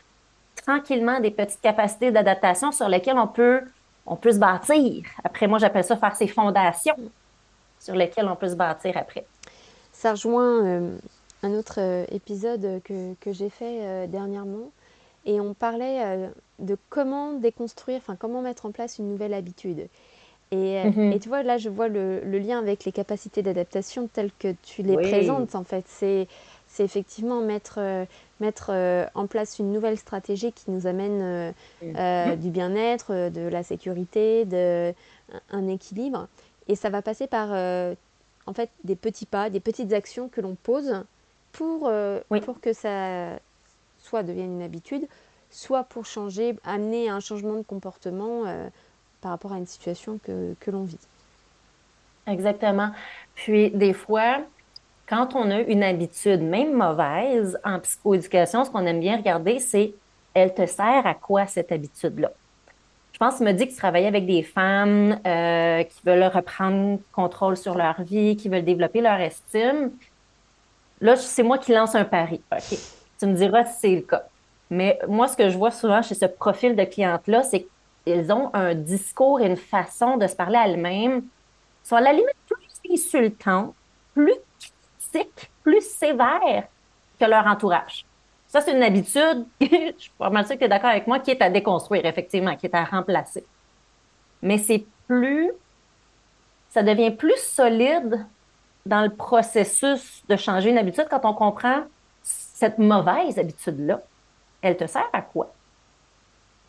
tranquillement 0.65 1.19
des 1.19 1.31
petites 1.31 1.61
capacités 1.61 2.11
d'adaptation 2.11 2.71
sur 2.71 2.87
lesquelles 2.87 3.17
on 3.17 3.27
peut, 3.27 3.61
on 4.05 4.15
peut 4.15 4.31
se 4.31 4.39
bâtir. 4.39 5.03
Après, 5.23 5.47
moi, 5.47 5.59
j'appelle 5.59 5.83
ça 5.83 5.97
faire 5.97 6.15
ses 6.15 6.27
fondations 6.27 6.95
sur 7.79 7.95
lesquelles 7.95 8.27
on 8.27 8.35
peut 8.35 8.49
se 8.49 8.55
bâtir 8.55 8.95
après. 8.97 9.25
Ça 9.91 10.11
rejoint 10.11 10.65
euh, 10.65 10.97
un 11.43 11.51
autre 11.53 11.79
euh, 11.79 12.05
épisode 12.11 12.81
que, 12.83 13.13
que 13.19 13.31
j'ai 13.31 13.49
fait 13.49 13.79
euh, 13.81 14.07
dernièrement 14.07 14.71
et 15.25 15.39
on 15.39 15.53
parlait 15.53 16.31
de 16.57 16.75
comment 16.89 17.33
déconstruire, 17.33 17.97
enfin 17.97 18.15
comment 18.15 18.41
mettre 18.41 18.65
en 18.65 18.71
place 18.71 18.97
une 18.97 19.07
nouvelle 19.07 19.35
habitude. 19.35 19.87
Et, 20.49 20.83
mm-hmm. 20.83 21.13
et 21.13 21.19
tu 21.19 21.29
vois, 21.29 21.43
là, 21.43 21.59
je 21.59 21.69
vois 21.69 21.87
le, 21.87 22.21
le 22.21 22.39
lien 22.39 22.57
avec 22.57 22.85
les 22.85 22.91
capacités 22.91 23.43
d'adaptation 23.43 24.09
telles 24.11 24.31
que 24.39 24.55
tu 24.63 24.81
les 24.81 24.97
présentes, 24.97 25.53
en 25.53 25.63
fait. 25.63 25.85
C'est 25.87 26.27
c'est 26.71 26.85
effectivement 26.85 27.41
mettre, 27.41 27.75
euh, 27.77 28.05
mettre 28.41 28.71
euh, 28.73 29.05
en 29.15 29.27
place 29.27 29.59
une 29.59 29.71
nouvelle 29.71 29.97
stratégie 29.97 30.51
qui 30.51 30.69
nous 30.69 30.87
amène 30.87 31.53
euh, 31.83 32.35
mm. 32.35 32.35
du 32.37 32.49
bien-être, 32.49 33.29
de 33.29 33.47
la 33.47 33.63
sécurité, 33.63 34.45
de, 34.45 34.93
un, 35.51 35.67
équilibre. 35.67 36.27
Et 36.67 36.75
ça 36.75 36.89
va 36.89 37.01
passer 37.01 37.27
par 37.27 37.49
en 38.47 38.53
fait 38.53 38.69
des 38.83 38.95
petits 38.95 39.25
pas, 39.25 39.49
des 39.49 39.59
petites 39.59 39.93
actions 39.93 40.27
que 40.27 40.41
l'on 40.41 40.55
pose 40.55 41.03
pour, 41.51 41.91
pour 42.43 42.61
que 42.61 42.73
ça 42.73 43.39
soit 43.99 44.23
devienne 44.23 44.55
une 44.55 44.61
habitude, 44.61 45.07
soit 45.49 45.83
pour 45.83 46.05
changer, 46.05 46.55
amener 46.63 47.09
un 47.09 47.19
changement 47.19 47.55
de 47.55 47.63
comportement 47.63 48.43
par 49.21 49.31
rapport 49.31 49.53
à 49.53 49.57
une 49.57 49.67
situation 49.67 50.19
que, 50.23 50.55
que 50.59 50.71
l'on 50.71 50.83
vit. 50.83 50.97
Exactement. 52.27 52.91
Puis 53.35 53.71
des 53.71 53.93
fois, 53.93 54.41
quand 55.11 55.35
on 55.35 55.51
a 55.51 55.59
une 55.59 55.83
habitude, 55.83 56.41
même 56.41 56.73
mauvaise, 56.73 57.59
en 57.65 57.79
psychoéducation, 57.81 58.63
ce 58.63 58.71
qu'on 58.71 58.85
aime 58.85 59.01
bien 59.01 59.17
regarder, 59.17 59.59
c'est 59.59 59.93
elle 60.33 60.53
te 60.53 60.65
sert 60.65 61.05
à 61.05 61.13
quoi 61.13 61.47
cette 61.47 61.73
habitude-là? 61.73 62.31
Je 63.11 63.17
pense 63.17 63.35
qu'il 63.35 63.45
me 63.45 63.51
dit 63.51 63.65
que 63.65 63.71
tu 63.71 63.77
travaillais 63.77 64.07
avec 64.07 64.25
des 64.25 64.41
femmes 64.41 65.19
euh, 65.27 65.83
qui 65.83 65.99
veulent 66.05 66.31
reprendre 66.33 66.99
contrôle 67.11 67.57
sur 67.57 67.75
leur 67.75 68.01
vie, 68.01 68.37
qui 68.37 68.47
veulent 68.47 68.63
développer 68.63 69.01
leur 69.01 69.19
estime. 69.19 69.91
Là, 71.01 71.17
c'est 71.17 71.43
moi 71.43 71.57
qui 71.57 71.73
lance 71.73 71.93
un 71.93 72.05
pari. 72.05 72.41
Tu 73.19 73.25
me 73.25 73.33
diras 73.33 73.65
si 73.65 73.79
c'est 73.81 73.95
le 73.95 74.01
cas. 74.01 74.23
Mais 74.69 74.97
moi, 75.09 75.27
ce 75.27 75.35
que 75.35 75.49
je 75.49 75.57
vois 75.57 75.71
souvent 75.71 76.01
chez 76.01 76.15
ce 76.15 76.25
profil 76.25 76.73
de 76.73 76.85
cliente-là, 76.85 77.43
c'est 77.43 77.67
qu'ils 78.05 78.31
ont 78.31 78.49
un 78.53 78.75
discours 78.75 79.41
et 79.41 79.47
une 79.47 79.57
façon 79.57 80.15
de 80.15 80.25
se 80.25 80.35
parler 80.37 80.55
à 80.55 80.67
elles-mêmes, 80.69 81.23
sont 81.83 81.97
à 81.97 82.01
la 82.01 82.13
limite 82.13 82.29
plus 82.47 82.93
insultants, 82.93 83.75
plus 84.13 84.35
plus 85.63 85.81
sévère 85.81 86.67
que 87.19 87.25
leur 87.25 87.45
entourage. 87.45 88.05
Ça, 88.47 88.59
c'est 88.61 88.73
une 88.73 88.83
habitude, 88.83 89.45
je 89.61 89.93
suis 89.97 90.11
pas 90.17 90.29
mal 90.29 90.45
sûre 90.45 90.55
que 90.55 90.59
tu 90.59 90.65
es 90.65 90.69
d'accord 90.69 90.89
avec 90.89 91.07
moi, 91.07 91.19
qui 91.19 91.31
est 91.31 91.41
à 91.41 91.49
déconstruire, 91.49 92.05
effectivement, 92.05 92.55
qui 92.55 92.65
est 92.65 92.75
à 92.75 92.83
remplacer. 92.83 93.45
Mais 94.41 94.57
c'est 94.57 94.85
plus, 95.07 95.51
ça 96.69 96.83
devient 96.83 97.11
plus 97.11 97.37
solide 97.37 98.25
dans 98.85 99.03
le 99.03 99.09
processus 99.09 100.23
de 100.27 100.35
changer 100.35 100.71
une 100.71 100.77
habitude 100.77 101.07
quand 101.09 101.23
on 101.23 101.33
comprend 101.33 101.83
cette 102.23 102.77
mauvaise 102.77 103.37
habitude-là. 103.39 104.01
Elle 104.61 104.77
te 104.77 104.85
sert 104.85 105.09
à 105.13 105.21
quoi? 105.21 105.53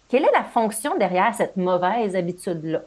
Quelle 0.08 0.24
est 0.24 0.32
la 0.32 0.44
fonction 0.44 0.96
derrière 0.98 1.34
cette 1.34 1.56
mauvaise 1.56 2.14
habitude-là? 2.14 2.82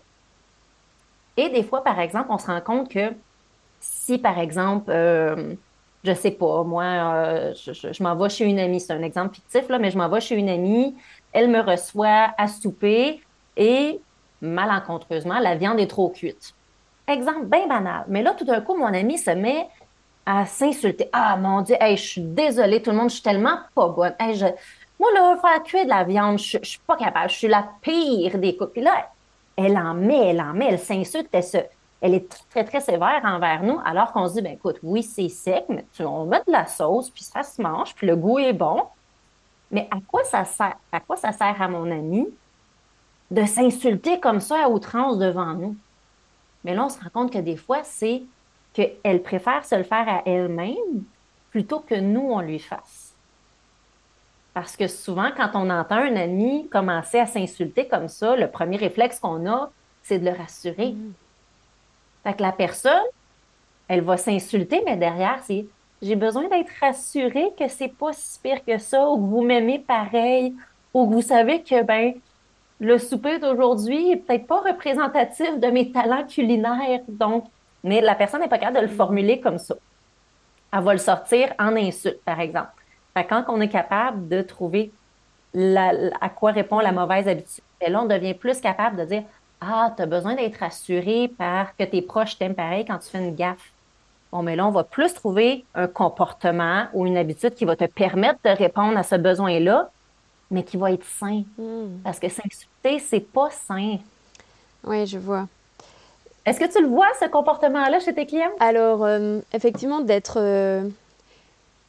Et 1.37 1.49
des 1.49 1.63
fois, 1.63 1.83
par 1.83 1.99
exemple, 1.99 2.27
on 2.29 2.37
se 2.37 2.47
rend 2.47 2.61
compte 2.61 2.89
que 2.89 3.13
si, 4.05 4.17
par 4.17 4.39
exemple, 4.39 4.91
euh, 4.91 5.53
je 6.03 6.13
sais 6.13 6.31
pas, 6.31 6.63
moi, 6.63 6.83
euh, 6.83 7.53
je, 7.55 8.03
m'en 8.03 8.15
vais 8.15 8.29
chez 8.29 8.45
une 8.45 8.59
amie, 8.59 8.79
c'est 8.79 8.93
un 8.93 9.01
exemple 9.01 9.35
fictif, 9.35 9.67
là, 9.69 9.79
mais 9.79 9.89
je 9.91 9.97
m'en 9.97 10.09
vais 10.09 10.21
chez 10.21 10.35
une 10.35 10.49
amie, 10.49 10.95
elle 11.33 11.49
me 11.49 11.59
reçoit 11.59 12.33
à 12.37 12.47
souper 12.47 13.21
et 13.57 13.99
malencontreusement, 14.41 15.39
la 15.39 15.55
viande 15.55 15.79
est 15.79 15.87
trop 15.87 16.09
cuite. 16.09 16.53
Exemple 17.07 17.45
bien 17.45 17.67
banal. 17.67 18.05
Mais 18.07 18.21
là, 18.21 18.33
tout 18.37 18.45
d'un 18.45 18.61
coup, 18.61 18.75
mon 18.75 18.93
ami 18.93 19.17
se 19.17 19.31
met 19.31 19.67
à 20.25 20.45
s'insulter. 20.45 21.09
Ah, 21.13 21.37
mon 21.37 21.61
Dieu, 21.61 21.75
je 21.81 21.95
suis 21.95 22.21
désolée, 22.21 22.81
tout 22.81 22.91
le 22.91 22.97
monde, 22.97 23.09
je 23.09 23.15
suis 23.15 23.23
tellement 23.23 23.57
pas 23.73 23.87
bonne. 23.87 24.13
moi, 24.99 25.09
là, 25.13 25.37
faire 25.41 25.63
cuire 25.63 25.85
de 25.85 25.89
la 25.89 26.03
viande, 26.03 26.39
je, 26.39 26.57
je 26.61 26.69
suis 26.69 26.81
pas 26.85 26.95
capable, 26.95 27.29
je 27.29 27.35
suis 27.35 27.47
la 27.47 27.67
pire 27.81 28.37
des 28.37 28.55
coupes. 28.55 28.73
Puis 28.73 28.81
là, 28.81 29.09
elle 29.55 29.77
en 29.77 29.93
met, 29.93 30.29
elle 30.29 30.41
en 30.41 30.53
met, 30.53 30.67
elle 30.69 30.79
s'insulte, 30.79 31.29
elle 31.31 31.43
se 31.43 31.57
elle 32.05 32.13
est 32.13 32.29
très, 32.51 32.63
très 32.63 32.81
sévère 32.81 33.21
envers 33.23 33.63
nous, 33.63 33.79
alors 33.83 34.11
qu'on 34.11 34.27
se 34.27 34.35
dit, 34.35 34.41
ben 34.43 34.53
écoute, 34.53 34.77
oui, 34.83 35.01
c'est 35.01 35.27
sec, 35.27 35.65
mais 35.69 35.83
on 36.01 36.25
met 36.25 36.43
de 36.45 36.51
la 36.51 36.67
sauce, 36.67 37.09
puis 37.09 37.23
ça 37.23 37.41
se 37.41 37.59
mange, 37.59 37.95
puis 37.95 38.05
le 38.05 38.15
goût 38.15 38.37
est 38.37 38.53
bon. 38.53 38.83
Mais 39.71 39.87
à 39.89 39.97
quoi 40.07 40.23
ça 40.23 40.45
sert? 40.45 40.75
À 40.91 40.99
quoi 40.99 41.17
à 41.23 41.67
mon 41.67 41.89
ami 41.89 42.27
de 43.31 43.43
s'insulter 43.45 44.19
comme 44.19 44.39
ça 44.39 44.65
à 44.65 44.69
outrance 44.69 45.17
devant 45.17 45.55
nous? 45.55 45.75
Mais 46.63 46.75
là, 46.75 46.85
on 46.85 46.89
se 46.89 46.99
rend 46.99 47.09
compte 47.11 47.33
que 47.33 47.39
des 47.39 47.57
fois, 47.57 47.83
c'est 47.83 48.21
qu'elle 48.73 49.23
préfère 49.23 49.65
se 49.65 49.73
le 49.73 49.83
faire 49.83 50.07
à 50.07 50.21
elle-même 50.27 51.03
plutôt 51.49 51.79
que 51.79 51.95
nous, 51.95 52.29
on 52.29 52.41
lui 52.41 52.59
fasse. 52.59 53.15
Parce 54.53 54.77
que 54.77 54.87
souvent, 54.87 55.31
quand 55.35 55.49
on 55.55 55.71
entend 55.71 55.95
un 55.95 56.15
ami 56.15 56.69
commencer 56.69 57.17
à 57.17 57.25
s'insulter 57.25 57.87
comme 57.87 58.09
ça, 58.09 58.35
le 58.35 58.47
premier 58.47 58.77
réflexe 58.77 59.19
qu'on 59.19 59.49
a, 59.49 59.71
c'est 60.03 60.19
de 60.19 60.25
le 60.25 60.37
rassurer. 60.37 60.91
Mm. 60.91 61.13
Fait 62.25 62.33
que 62.33 62.41
la 62.41 62.51
personne, 62.51 63.03
elle 63.87 64.01
va 64.01 64.17
s'insulter, 64.17 64.81
mais 64.85 64.97
derrière, 64.97 65.39
c'est 65.43 65.65
j'ai 66.01 66.15
besoin 66.15 66.47
d'être 66.49 66.71
rassurée 66.81 67.51
que 67.57 67.67
c'est 67.67 67.87
pas 67.87 68.11
si 68.13 68.39
pire 68.39 68.63
que 68.65 68.77
ça, 68.77 69.09
ou 69.09 69.17
que 69.17 69.29
vous 69.29 69.41
m'aimez 69.41 69.79
pareil, 69.79 70.53
ou 70.93 71.07
que 71.07 71.13
vous 71.13 71.21
savez 71.21 71.61
que 71.63 71.83
ben 71.83 72.13
le 72.79 72.97
souper 72.97 73.39
d'aujourd'hui 73.39 74.11
est 74.11 74.17
peut-être 74.17 74.47
pas 74.47 74.59
représentatif 74.59 75.59
de 75.59 75.67
mes 75.67 75.91
talents 75.91 76.25
culinaires. 76.25 77.01
Donc, 77.07 77.45
mais 77.83 78.01
la 78.01 78.15
personne 78.15 78.41
n'est 78.41 78.49
pas 78.49 78.57
capable 78.57 78.77
de 78.77 78.91
le 78.91 78.95
formuler 78.95 79.39
comme 79.39 79.57
ça. 79.57 79.75
Elle 80.73 80.83
va 80.83 80.93
le 80.93 80.99
sortir 80.99 81.53
en 81.59 81.75
insulte, 81.75 82.21
par 82.25 82.39
exemple. 82.39 82.71
quand 83.29 83.45
on 83.47 83.61
est 83.61 83.69
capable 83.69 84.27
de 84.27 84.41
trouver 84.41 84.91
à 85.55 86.29
quoi 86.29 86.51
répond 86.51 86.79
la 86.79 86.91
mauvaise 86.91 87.27
habitude, 87.27 87.63
ben 87.79 87.91
là, 87.91 88.01
on 88.01 88.05
devient 88.05 88.33
plus 88.33 88.59
capable 88.59 88.97
de 88.97 89.05
dire 89.05 89.23
Ah, 89.67 89.91
tu 89.95 90.03
as 90.03 90.05
besoin 90.05 90.35
d'être 90.35 90.61
assuré 90.61 91.27
par 91.27 91.75
que 91.75 91.83
tes 91.83 92.01
proches 92.01 92.37
t'aiment 92.37 92.55
pareil 92.55 92.85
quand 92.85 92.99
tu 92.99 93.09
fais 93.09 93.17
une 93.17 93.35
gaffe. 93.35 93.71
Bon, 94.31 94.43
mais 94.43 94.55
là, 94.55 94.67
on 94.67 94.71
va 94.71 94.83
plus 94.83 95.13
trouver 95.13 95.65
un 95.73 95.87
comportement 95.87 96.87
ou 96.93 97.05
une 97.05 97.17
habitude 97.17 97.55
qui 97.55 97.65
va 97.65 97.75
te 97.75 97.85
permettre 97.85 98.39
de 98.43 98.49
répondre 98.49 98.97
à 98.97 99.03
ce 99.03 99.15
besoin-là, 99.15 99.89
mais 100.51 100.63
qui 100.63 100.77
va 100.77 100.91
être 100.91 101.05
sain. 101.05 101.43
Hmm. 101.57 101.99
Parce 102.03 102.19
que 102.19 102.29
s'insulter, 102.29 102.99
c'est 102.99 103.21
pas 103.21 103.49
sain. 103.49 103.97
Oui, 104.83 105.07
je 105.07 105.17
vois. 105.17 105.47
Est-ce 106.45 106.59
que 106.59 106.71
tu 106.71 106.81
le 106.81 106.87
vois, 106.87 107.07
ce 107.19 107.25
comportement-là, 107.25 107.99
chez 107.99 108.13
tes 108.13 108.27
clients? 108.27 108.51
Alors, 108.59 109.03
euh, 109.03 109.39
effectivement, 109.51 110.01
d'être 110.01 110.37
euh, 110.39 110.87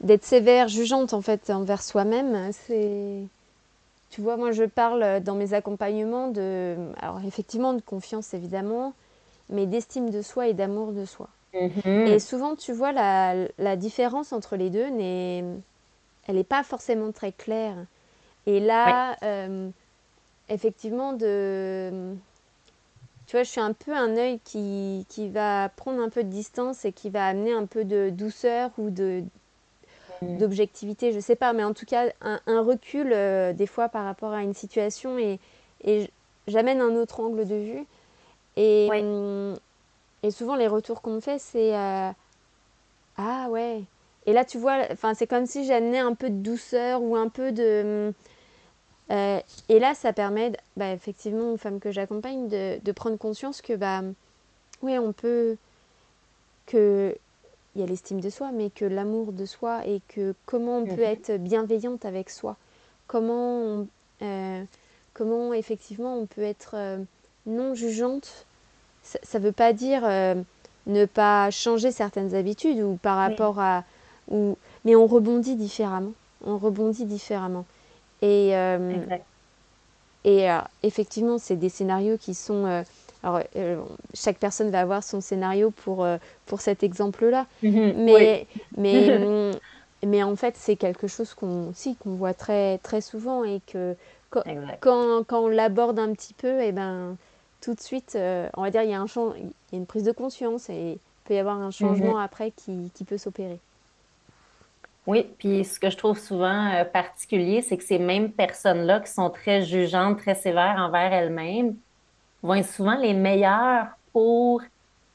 d'être 0.00 0.24
sévère, 0.24 0.68
jugeante, 0.68 1.12
en 1.12 1.20
fait, 1.20 1.50
envers 1.50 1.82
soi-même, 1.82 2.50
c'est... 2.52 3.22
Tu 4.10 4.20
vois, 4.20 4.36
moi, 4.36 4.52
je 4.52 4.64
parle 4.64 5.20
dans 5.20 5.34
mes 5.34 5.52
accompagnements 5.52 6.28
de... 6.28 6.76
Alors, 7.00 7.20
effectivement, 7.26 7.74
de 7.74 7.82
confiance, 7.82 8.34
évidemment, 8.34 8.94
mais 9.50 9.66
d'estime 9.66 10.10
de 10.10 10.22
soi 10.22 10.48
et 10.48 10.54
d'amour 10.54 10.92
de 10.92 11.04
soi. 11.04 11.28
Mm-hmm. 11.54 12.06
Et 12.06 12.18
souvent, 12.18 12.56
tu 12.56 12.72
vois, 12.72 12.92
la, 12.92 13.34
la 13.58 13.76
différence 13.76 14.32
entre 14.32 14.56
les 14.56 14.70
deux, 14.70 14.88
n'est... 14.88 15.44
elle 16.26 16.36
n'est 16.36 16.44
pas 16.44 16.62
forcément 16.62 17.12
très 17.12 17.32
claire. 17.32 17.76
Et 18.46 18.60
là, 18.60 19.16
euh, 19.22 19.68
effectivement, 20.48 21.12
de 21.12 22.14
tu 23.26 23.32
vois, 23.32 23.42
je 23.42 23.50
suis 23.50 23.60
un 23.60 23.72
peu 23.72 23.92
un 23.92 24.16
œil 24.16 24.38
qui, 24.44 25.04
qui, 25.08 25.28
va 25.28 25.68
prendre 25.68 26.00
un 26.00 26.08
peu 26.08 26.22
de 26.22 26.28
distance 26.28 26.84
et 26.84 26.92
qui 26.92 27.10
va 27.10 27.26
amener 27.26 27.52
un 27.52 27.66
peu 27.66 27.84
de 27.84 28.10
douceur 28.10 28.70
ou 28.78 28.90
de. 28.90 29.24
D'objectivité, 30.22 31.12
je 31.12 31.20
sais 31.20 31.36
pas, 31.36 31.52
mais 31.52 31.64
en 31.64 31.74
tout 31.74 31.86
cas 31.86 32.06
un, 32.20 32.60
recul 32.62 33.12
euh, 33.12 33.52
des 33.52 33.66
fois 33.66 33.88
par 33.88 34.04
rapport 34.04 34.32
à 34.32 34.42
une 34.42 34.54
situation 34.54 35.18
et, 35.18 35.38
et 35.84 36.10
j'amène 36.48 36.80
un 36.80 36.94
autre 36.96 37.20
angle 37.20 37.46
de 37.46 37.54
vue. 37.54 37.86
Et, 38.56 38.88
hum, 38.90 39.54
et 40.22 40.30
souvent 40.30 40.56
les 40.56 40.66
retours 40.66 41.02
qu'on 41.02 41.14
me 41.14 41.20
fait, 41.20 41.38
c'est 41.38 41.76
euh, 41.76 42.10
ah 43.18 43.46
ouais. 43.50 43.82
Et 44.26 44.32
là, 44.32 44.44
tu 44.44 44.58
vois, 44.58 44.78
enfin, 44.90 45.14
c'est 45.14 45.26
comme 45.26 45.46
si 45.46 45.64
j'amenais 45.66 46.00
un 46.00 46.14
peu 46.14 46.30
de 46.30 46.42
douceur 46.42 47.02
ou 47.02 47.16
un 47.16 47.28
peu 47.28 47.52
de 47.52 48.08
hum, 48.08 48.12
euh, 49.10 49.40
et 49.68 49.78
là, 49.78 49.94
ça 49.94 50.12
permet, 50.12 50.52
bah, 50.76 50.92
effectivement, 50.92 51.52
aux 51.52 51.56
femmes 51.56 51.80
que 51.80 51.92
j'accompagne 51.92 52.48
de, 52.48 52.92
prendre 52.92 53.16
conscience 53.16 53.62
que, 53.62 53.74
bah, 53.74 54.02
oui, 54.82 54.98
on 54.98 55.12
peut, 55.12 55.56
que 56.66 57.16
il 57.76 57.80
y 57.80 57.82
a 57.84 57.86
l'estime 57.86 58.20
de 58.20 58.30
soi, 58.30 58.50
mais 58.52 58.70
que 58.70 58.84
l'amour 58.84 59.32
de 59.32 59.44
soi 59.44 59.86
et 59.86 60.00
que 60.08 60.34
comment 60.46 60.78
on 60.78 60.84
peut 60.84 60.92
mhm. 60.94 61.00
être 61.00 61.36
bienveillante 61.36 62.04
avec 62.04 62.30
soi, 62.30 62.56
comment, 63.06 63.86
euh, 64.22 64.64
comment 65.14 65.52
effectivement 65.52 66.18
on 66.18 66.26
peut 66.26 66.42
être 66.42 66.72
euh, 66.74 66.98
non 67.46 67.74
jugeante. 67.74 68.46
Ça 69.02 69.38
ne 69.38 69.44
veut 69.44 69.52
pas 69.52 69.72
dire 69.72 70.02
ne 70.86 71.04
pas 71.04 71.50
changer 71.50 71.90
certaines 71.90 72.34
habitudes 72.34 72.80
ou 72.80 72.98
par 73.00 73.16
rapport 73.16 73.58
à, 73.58 73.84
ou, 74.30 74.56
mais 74.84 74.96
on 74.96 75.06
rebondit 75.06 75.56
différemment. 75.56 76.12
On 76.44 76.58
rebondit 76.58 77.04
différemment. 77.04 77.64
Et, 78.22 78.56
euh, 78.56 79.04
et 80.24 80.50
euh, 80.50 80.58
effectivement, 80.82 81.38
c'est 81.38 81.56
des 81.56 81.68
scénarios 81.68 82.16
qui 82.18 82.34
sont... 82.34 82.84
Euh, 83.26 83.42
alors, 83.54 83.88
chaque 84.14 84.38
personne 84.38 84.70
va 84.70 84.80
avoir 84.80 85.02
son 85.02 85.20
scénario 85.20 85.70
pour, 85.70 86.06
pour 86.46 86.60
cet 86.60 86.82
exemple-là. 86.82 87.46
Mhm. 87.62 87.94
mais, 87.96 88.46
mais, 88.76 89.50
mais 90.04 90.22
en 90.22 90.36
fait, 90.36 90.54
c'est 90.56 90.76
quelque 90.76 91.06
chose 91.06 91.34
qu'on 91.34 91.72
si, 91.74 91.96
qu'on 91.96 92.14
voit 92.14 92.34
très, 92.34 92.78
très 92.78 93.00
souvent 93.00 93.44
et 93.44 93.60
que 93.66 93.94
quand, 94.30 94.42
quand, 95.26 95.40
on 95.40 95.48
l'aborde 95.48 95.98
un 95.98 96.12
petit 96.12 96.34
peu, 96.34 96.60
et 96.60 96.68
eh 96.68 96.72
ben, 96.72 97.16
tout 97.60 97.74
de 97.74 97.80
suite, 97.80 98.18
on 98.56 98.62
va 98.62 98.70
dire, 98.70 98.82
il 98.82 98.90
y, 98.90 98.94
a 98.94 99.00
un 99.00 99.06
il 99.16 99.46
y 99.72 99.76
a 99.76 99.78
une 99.78 99.86
prise 99.86 100.02
de 100.04 100.12
conscience 100.12 100.68
et 100.68 100.92
il 100.92 100.98
peut 101.24 101.34
y 101.34 101.38
avoir 101.38 101.56
un 101.56 101.70
changement 101.70 102.16
mhm. 102.16 102.24
après 102.24 102.50
qui, 102.50 102.90
qui 102.94 103.04
peut 103.04 103.18
s'opérer. 103.18 103.58
Oui, 105.06 105.24
puis 105.38 105.64
ce 105.64 105.78
que 105.78 105.88
je 105.88 105.96
trouve 105.96 106.18
souvent 106.18 106.72
euh, 106.74 106.84
particulier, 106.84 107.62
c'est 107.62 107.76
que 107.76 107.84
ces 107.84 107.98
mêmes 107.98 108.32
personnes-là 108.32 109.00
qui 109.00 109.12
sont 109.12 109.30
très 109.30 109.62
jugeantes, 109.62 110.18
très 110.18 110.34
sévères 110.34 110.76
envers 110.78 111.12
elles-mêmes, 111.12 111.76
vont 112.42 112.54
être 112.54 112.68
souvent 112.68 112.96
les 112.96 113.14
meilleures 113.14 113.86
pour 114.12 114.62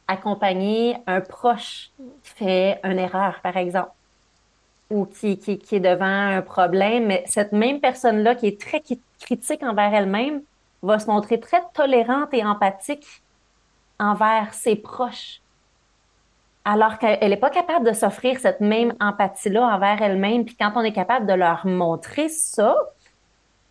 accompagner 0.08 0.98
un 1.08 1.22
proche 1.22 1.92
qui 2.24 2.32
fait 2.36 2.80
une 2.84 3.00
erreur, 3.00 3.40
par 3.42 3.58
exemple, 3.58 3.92
ou 4.90 5.06
qui, 5.06 5.38
qui, 5.38 5.58
qui 5.58 5.76
est 5.78 5.80
devant 5.80 6.06
un 6.06 6.42
problème. 6.42 7.06
Mais 7.08 7.24
cette 7.28 7.54
même 7.54 7.80
personne-là 7.80 8.36
qui 8.36 8.48
est 8.48 8.60
très 8.60 8.84
critique 9.20 9.64
envers 9.64 9.94
elle-même 9.94 10.42
va 10.82 11.00
se 11.00 11.08
montrer 11.08 11.40
très 11.40 11.62
tolérante 11.74 12.34
et 12.34 12.44
empathique 12.44 13.06
envers 14.00 14.54
ses 14.54 14.76
proches 14.76 15.42
alors 16.66 17.00
qu'elle 17.00 17.30
n'est 17.30 17.38
pas 17.38 17.50
capable 17.50 17.88
de 17.88 17.94
s'offrir 17.94 18.40
cette 18.40 18.62
même 18.62 18.94
empathie-là 19.00 19.64
envers 19.76 20.02
elle-même. 20.02 20.46
Puis 20.46 20.56
quand 20.56 20.72
on 20.76 20.82
est 20.82 20.94
capable 20.94 21.26
de 21.26 21.34
leur 21.34 21.66
montrer 21.66 22.30
ça, 22.30 22.76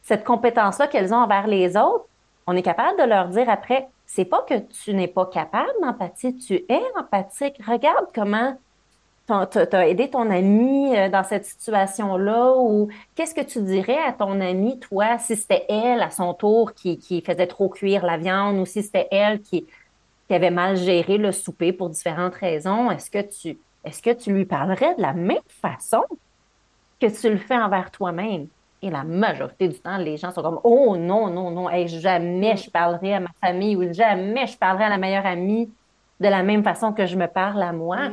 cette 0.02 0.24
compétence-là 0.24 0.88
qu'elles 0.88 1.14
ont 1.14 1.18
envers 1.18 1.46
les 1.46 1.76
autres, 1.76 2.06
on 2.46 2.56
est 2.56 2.62
capable 2.62 2.98
de 2.98 3.04
leur 3.04 3.28
dire 3.28 3.48
après, 3.48 3.88
c'est 4.06 4.24
pas 4.24 4.42
que 4.42 4.58
tu 4.58 4.94
n'es 4.94 5.08
pas 5.08 5.26
capable 5.26 5.70
d'empathie, 5.80 6.36
tu 6.36 6.64
es 6.68 6.82
empathique. 6.96 7.60
Regarde 7.64 8.06
comment 8.14 8.56
tu 9.28 9.76
as 9.76 9.88
aidé 9.88 10.10
ton 10.10 10.28
ami 10.30 10.96
euh, 10.96 11.08
dans 11.08 11.22
cette 11.22 11.44
situation-là 11.44 12.54
ou 12.56 12.88
qu'est-ce 13.14 13.34
que 13.34 13.40
tu 13.42 13.62
dirais 13.62 13.98
à 13.98 14.12
ton 14.12 14.40
ami, 14.40 14.80
toi, 14.80 15.18
si 15.18 15.36
c'était 15.36 15.66
elle 15.68 16.02
à 16.02 16.10
son 16.10 16.34
tour 16.34 16.74
qui, 16.74 17.22
faisait 17.24 17.46
trop 17.46 17.68
cuire 17.68 18.04
la 18.04 18.16
viande 18.16 18.58
ou 18.58 18.66
si 18.66 18.82
c'était 18.82 19.08
elle 19.10 19.40
qui, 19.40 19.66
avait 20.28 20.50
mal 20.50 20.76
géré 20.76 21.18
le 21.18 21.32
souper 21.32 21.72
pour 21.72 21.90
différentes 21.90 22.36
raisons, 22.36 22.88
est-ce 22.92 23.10
que 23.10 23.18
est-ce 23.84 24.00
que 24.00 24.10
tu 24.10 24.32
lui 24.32 24.44
parlerais 24.44 24.94
de 24.94 25.02
la 25.02 25.12
même 25.12 25.38
façon 25.48 26.04
que 27.00 27.06
tu 27.06 27.30
le 27.30 27.38
fais 27.38 27.56
envers 27.56 27.90
toi-même? 27.90 28.46
Et 28.82 28.90
la 28.90 29.04
majorité 29.04 29.68
du 29.68 29.78
temps, 29.78 29.98
les 29.98 30.16
gens 30.16 30.32
sont 30.32 30.42
comme 30.42 30.60
Oh 30.64 30.96
non, 30.96 31.28
non, 31.28 31.50
non, 31.50 31.68
jamais 31.86 32.56
je 32.56 32.70
parlerai 32.70 33.14
à 33.14 33.20
ma 33.20 33.30
famille 33.40 33.76
ou 33.76 33.92
jamais 33.92 34.46
je 34.46 34.56
parlerai 34.56 34.84
à 34.84 34.88
la 34.88 34.98
meilleure 34.98 35.26
amie 35.26 35.70
de 36.20 36.28
la 36.28 36.42
même 36.42 36.62
façon 36.62 36.92
que 36.92 37.06
je 37.06 37.16
me 37.16 37.26
parle 37.26 37.62
à 37.62 37.72
moi. 37.72 38.10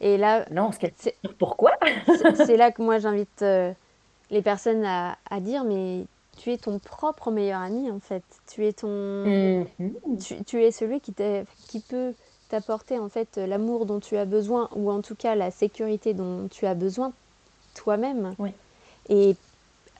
Et 0.00 0.16
là, 0.16 0.44
non, 0.50 0.70
c'est 0.72 1.16
pourquoi? 1.38 1.72
c'est 2.34 2.56
là 2.56 2.70
que 2.70 2.82
moi 2.82 2.98
j'invite 2.98 3.42
euh, 3.42 3.72
les 4.30 4.42
personnes 4.42 4.84
à, 4.84 5.16
à, 5.30 5.40
dire 5.40 5.64
mais 5.64 6.04
tu 6.38 6.52
es 6.52 6.56
ton 6.56 6.78
propre 6.78 7.30
meilleur 7.30 7.60
ami 7.60 7.90
en 7.90 8.00
fait. 8.00 8.24
Tu 8.52 8.66
es 8.66 8.72
ton, 8.72 8.88
mm-hmm. 8.88 10.44
tu, 10.46 10.62
es 10.62 10.70
celui 10.70 11.00
qui, 11.00 11.14
qui 11.68 11.80
peut 11.80 12.14
t'apporter 12.48 12.98
en 12.98 13.08
fait 13.08 13.36
l'amour 13.36 13.86
dont 13.86 14.00
tu 14.00 14.16
as 14.16 14.24
besoin 14.24 14.68
ou 14.74 14.90
en 14.90 15.00
tout 15.00 15.14
cas 15.14 15.34
la 15.34 15.50
sécurité 15.50 16.14
dont 16.14 16.48
tu 16.48 16.66
as 16.66 16.74
besoin 16.74 17.12
toi-même. 17.74 18.34
Et 19.08 19.36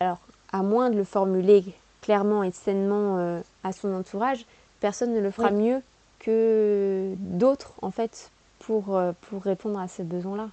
alors, 0.02 0.18
à 0.52 0.62
moins 0.62 0.90
de 0.90 0.96
le 0.96 1.04
formuler 1.04 1.64
clairement 2.00 2.42
et 2.42 2.52
sainement 2.52 3.18
euh, 3.18 3.40
à 3.64 3.72
son 3.72 3.94
entourage, 3.94 4.44
personne 4.80 5.14
ne 5.14 5.20
le 5.20 5.30
fera 5.30 5.50
mieux 5.50 5.80
que 6.18 7.14
d'autres 7.16 7.72
en 7.82 7.90
fait 7.90 8.30
pour, 8.58 8.96
euh, 8.96 9.12
pour 9.22 9.42
répondre 9.42 9.78
à 9.78 9.88
ces 9.88 10.04
besoins-là. 10.04 10.48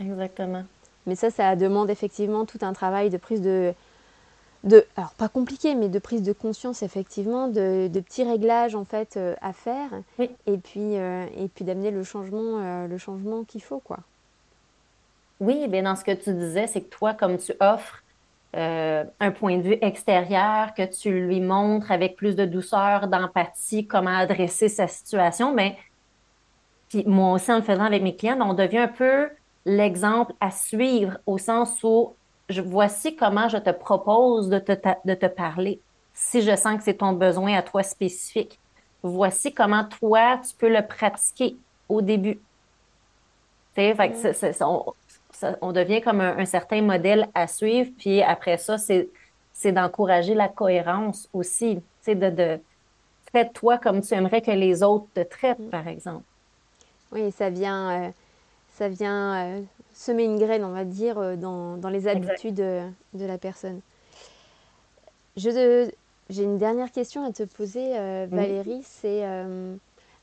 Exactement. 0.00 0.64
Mais 1.06 1.14
ça, 1.14 1.30
ça 1.30 1.54
demande 1.56 1.90
effectivement 1.90 2.44
tout 2.44 2.58
un 2.62 2.72
travail 2.72 3.10
de 3.10 3.16
prise 3.16 3.42
de, 3.42 3.74
de, 4.64 4.86
alors 4.96 5.12
pas 5.12 5.28
compliqué, 5.28 5.74
mais 5.74 5.88
de 5.88 5.98
prise 5.98 6.22
de 6.22 6.32
conscience 6.32 6.82
effectivement, 6.82 7.48
de, 7.48 7.88
petits 7.92 8.24
réglages 8.24 8.74
en 8.74 8.84
fait 8.84 9.16
euh, 9.16 9.34
à 9.42 9.52
faire, 9.52 9.90
et 10.18 10.56
puis 10.56 10.96
euh, 10.96 11.26
et 11.36 11.48
puis 11.48 11.64
d'amener 11.64 11.90
le 11.90 12.02
changement, 12.02 12.60
euh, 12.60 12.86
le 12.86 12.98
changement 12.98 13.44
qu'il 13.44 13.62
faut 13.62 13.78
quoi. 13.78 13.98
Oui, 15.40 15.68
bien 15.68 15.82
dans 15.82 15.96
ce 15.96 16.04
que 16.04 16.12
tu 16.12 16.32
disais, 16.32 16.66
c'est 16.66 16.80
que 16.80 16.90
toi, 16.90 17.12
comme 17.12 17.36
tu 17.38 17.52
offres 17.60 18.02
un 18.56 19.30
point 19.32 19.58
de 19.58 19.62
vue 19.62 19.78
extérieur, 19.80 20.74
que 20.74 20.84
tu 20.84 21.26
lui 21.26 21.40
montres 21.40 21.90
avec 21.90 22.16
plus 22.16 22.36
de 22.36 22.44
douceur, 22.44 23.08
d'empathie, 23.08 23.86
comment 23.86 24.16
adresser 24.16 24.68
sa 24.68 24.86
situation, 24.86 25.52
mais 25.52 25.76
puis 26.88 27.04
moi 27.06 27.32
aussi 27.32 27.50
en 27.50 27.56
le 27.56 27.62
faisant 27.62 27.84
avec 27.84 28.02
mes 28.02 28.14
clients, 28.14 28.38
on 28.40 28.54
devient 28.54 28.78
un 28.78 28.88
peu 28.88 29.28
l'exemple 29.64 30.32
à 30.40 30.50
suivre 30.50 31.18
au 31.26 31.38
sens 31.38 31.82
où 31.82 32.14
voici 32.48 33.16
comment 33.16 33.48
je 33.48 33.56
te 33.56 33.70
propose 33.70 34.48
de 34.48 34.58
te, 34.58 34.72
de 35.04 35.14
te 35.14 35.26
parler 35.26 35.80
si 36.12 36.42
je 36.42 36.54
sens 36.54 36.78
que 36.78 36.84
c'est 36.84 36.98
ton 36.98 37.12
besoin 37.12 37.54
à 37.54 37.62
toi 37.62 37.82
spécifique. 37.82 38.58
Voici 39.02 39.52
comment 39.52 39.84
toi, 39.84 40.38
tu 40.38 40.54
peux 40.56 40.72
le 40.72 40.86
pratiquer 40.86 41.56
au 41.88 42.00
début. 42.00 42.40
Fait 43.74 43.94
que 43.96 44.64
on, 44.64 44.94
devient 45.72 46.00
comme 46.00 46.20
un, 46.20 46.44
certain 46.44 46.82
modèle 46.82 47.28
à 47.34 47.46
suivre. 47.46 47.90
Puis 47.98 48.22
après 48.22 48.58
ça, 48.58 48.76
c'est 48.78 49.72
d'encourager 49.72 50.34
la 50.34 50.48
cohérence 50.48 51.28
aussi. 51.32 51.80
De, 52.06 52.30
de 52.30 52.60
traite-toi 53.32 53.78
comme 53.78 54.02
tu 54.02 54.14
aimerais 54.14 54.42
que 54.42 54.50
les 54.50 54.82
autres 54.82 55.06
te 55.14 55.20
traitent, 55.20 55.58
mm. 55.58 55.70
par 55.70 55.88
exemple. 55.88 56.24
Oui, 57.12 57.30
ça 57.30 57.48
vient, 57.48 57.90
euh, 57.90 58.10
ça 58.74 58.88
vient 58.88 59.34
euh, 59.36 59.60
semer 59.92 60.24
une 60.24 60.38
graine, 60.38 60.64
on 60.64 60.72
va 60.72 60.84
dire, 60.84 61.18
euh, 61.18 61.36
dans, 61.36 61.76
dans 61.76 61.88
les 61.88 62.08
habitudes 62.08 62.56
de 62.56 63.26
la 63.26 63.38
personne. 63.38 63.80
Je, 65.36 65.90
j'ai 66.30 66.42
une 66.42 66.58
dernière 66.58 66.90
question 66.92 67.24
à 67.24 67.32
te 67.32 67.42
poser, 67.44 67.92
Valérie. 68.26 68.82
C'est 68.84 69.24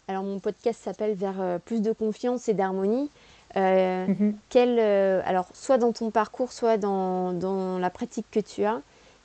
alors 0.08 0.24
mon 0.24 0.40
podcast 0.40 0.82
s'appelle 0.82 1.16
Vers 1.16 1.60
plus 1.66 1.82
de 1.82 1.92
confiance 1.92 2.50
et 2.50 2.54
d'harmonie. 2.54 3.10
Mm-hmm. 3.54 4.34
quel, 4.50 4.80
alors 4.80 5.48
soit 5.54 5.78
dans 5.78 5.92
ton 5.92 6.10
parcours, 6.10 6.54
soit 6.54 6.78
dans, 6.78 7.34
dans 7.34 7.80
la 7.80 7.90
pratique 7.90 8.28
que 8.32 8.40
tu 8.40 8.64
as, 8.64 8.82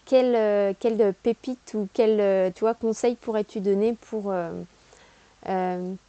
quelle, 0.07 0.35
euh, 0.35 0.73
quelle 0.79 1.13
pépite 1.13 1.75
ou 1.75 1.89
quel 1.93 2.19
euh, 2.21 2.51
tu 2.55 2.61
vois, 2.61 2.73
conseil 2.73 3.17
pourrais-tu 3.17 3.61
donner 3.61 3.93
pour 4.09 4.33
euh, 4.33 4.53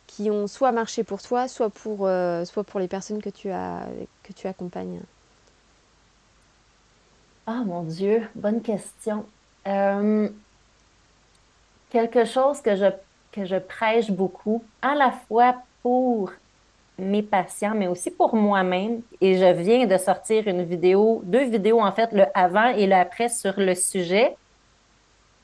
qui 0.06 0.32
ont 0.32 0.48
soit 0.48 0.72
marché 0.72 1.04
pour 1.04 1.22
toi, 1.22 1.50
soit 1.50 1.70
pour, 1.70 2.10
soit 2.46 2.64
pour 2.64 2.80
les 2.80 2.88
personnes 2.88 3.22
que 3.22 3.30
tu, 3.30 3.52
as, 3.52 3.86
que 4.24 4.34
tu 4.34 4.48
accompagnes? 4.48 5.02
Ah 7.46 7.64
mon 7.66 7.84
Dieu, 7.84 8.28
bonne 8.36 8.62
question. 8.62 9.26
quelque 11.90 12.26
chose 12.26 12.62
que 12.62 12.76
je, 12.76 12.86
que 13.32 13.46
je 13.46 13.58
prêche 13.58 14.10
beaucoup, 14.10 14.64
à 14.82 14.96
la 14.96 15.12
fois 15.12 15.56
pour 15.84 16.32
mes 16.98 17.24
patients, 17.24 17.76
mais 17.76 17.88
aussi 17.88 18.12
pour 18.12 18.36
moi-même. 18.36 19.02
Et 19.22 19.38
je 19.38 19.54
viens 19.54 19.86
de 19.86 19.98
sortir 19.98 20.48
une 20.48 20.64
vidéo, 20.64 21.22
deux 21.24 21.46
vidéos 21.46 21.80
en 21.80 21.92
fait, 21.92 22.12
le 22.12 22.26
avant 22.34 22.70
et 22.70 22.88
le 22.88 22.96
après 22.96 23.30
sur 23.30 23.54
le 23.58 23.76
sujet. 23.76 24.36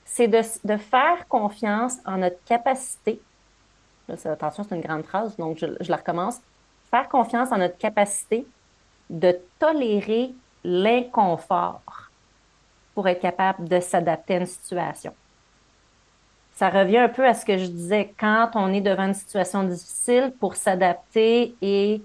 C'est 0.06 0.28
de, 0.28 0.42
de, 0.64 0.78
faire 0.78 1.28
confiance 1.28 1.98
en 2.06 2.18
notre 2.18 2.44
capacité. 2.44 3.22
attention, 4.26 4.64
c'est 4.68 4.76
une 4.76 4.82
grande 4.82 5.04
phrase, 5.06 5.36
donc 5.38 5.58
je, 5.58 5.66
je 5.80 5.90
la 5.90 5.98
recommence. 5.98 6.40
Faire 6.92 7.10
confiance 7.10 7.52
en 7.52 7.58
notre 7.58 7.78
capacité 7.78 8.46
de 9.10 9.40
tolérer 9.60 10.34
l'inconfort 10.64 12.12
pour 12.94 13.08
être 13.08 13.22
capable 13.22 13.68
de 13.68 13.80
s'adapter 13.80 14.36
à 14.36 14.40
une 14.40 14.46
situation 14.46 15.14
ça 16.56 16.70
revient 16.70 17.00
un 17.00 17.10
peu 17.10 17.26
à 17.26 17.34
ce 17.34 17.46
que 17.46 17.58
je 17.58 17.66
disais, 17.66 18.14
quand 18.20 18.52
on 18.56 18.72
est 18.74 18.82
devant 18.82 19.08
une 19.08 19.14
situation 19.14 19.64
difficile, 19.64 20.34
pour 20.40 20.56
s'adapter 20.56 21.56
et 21.62 22.02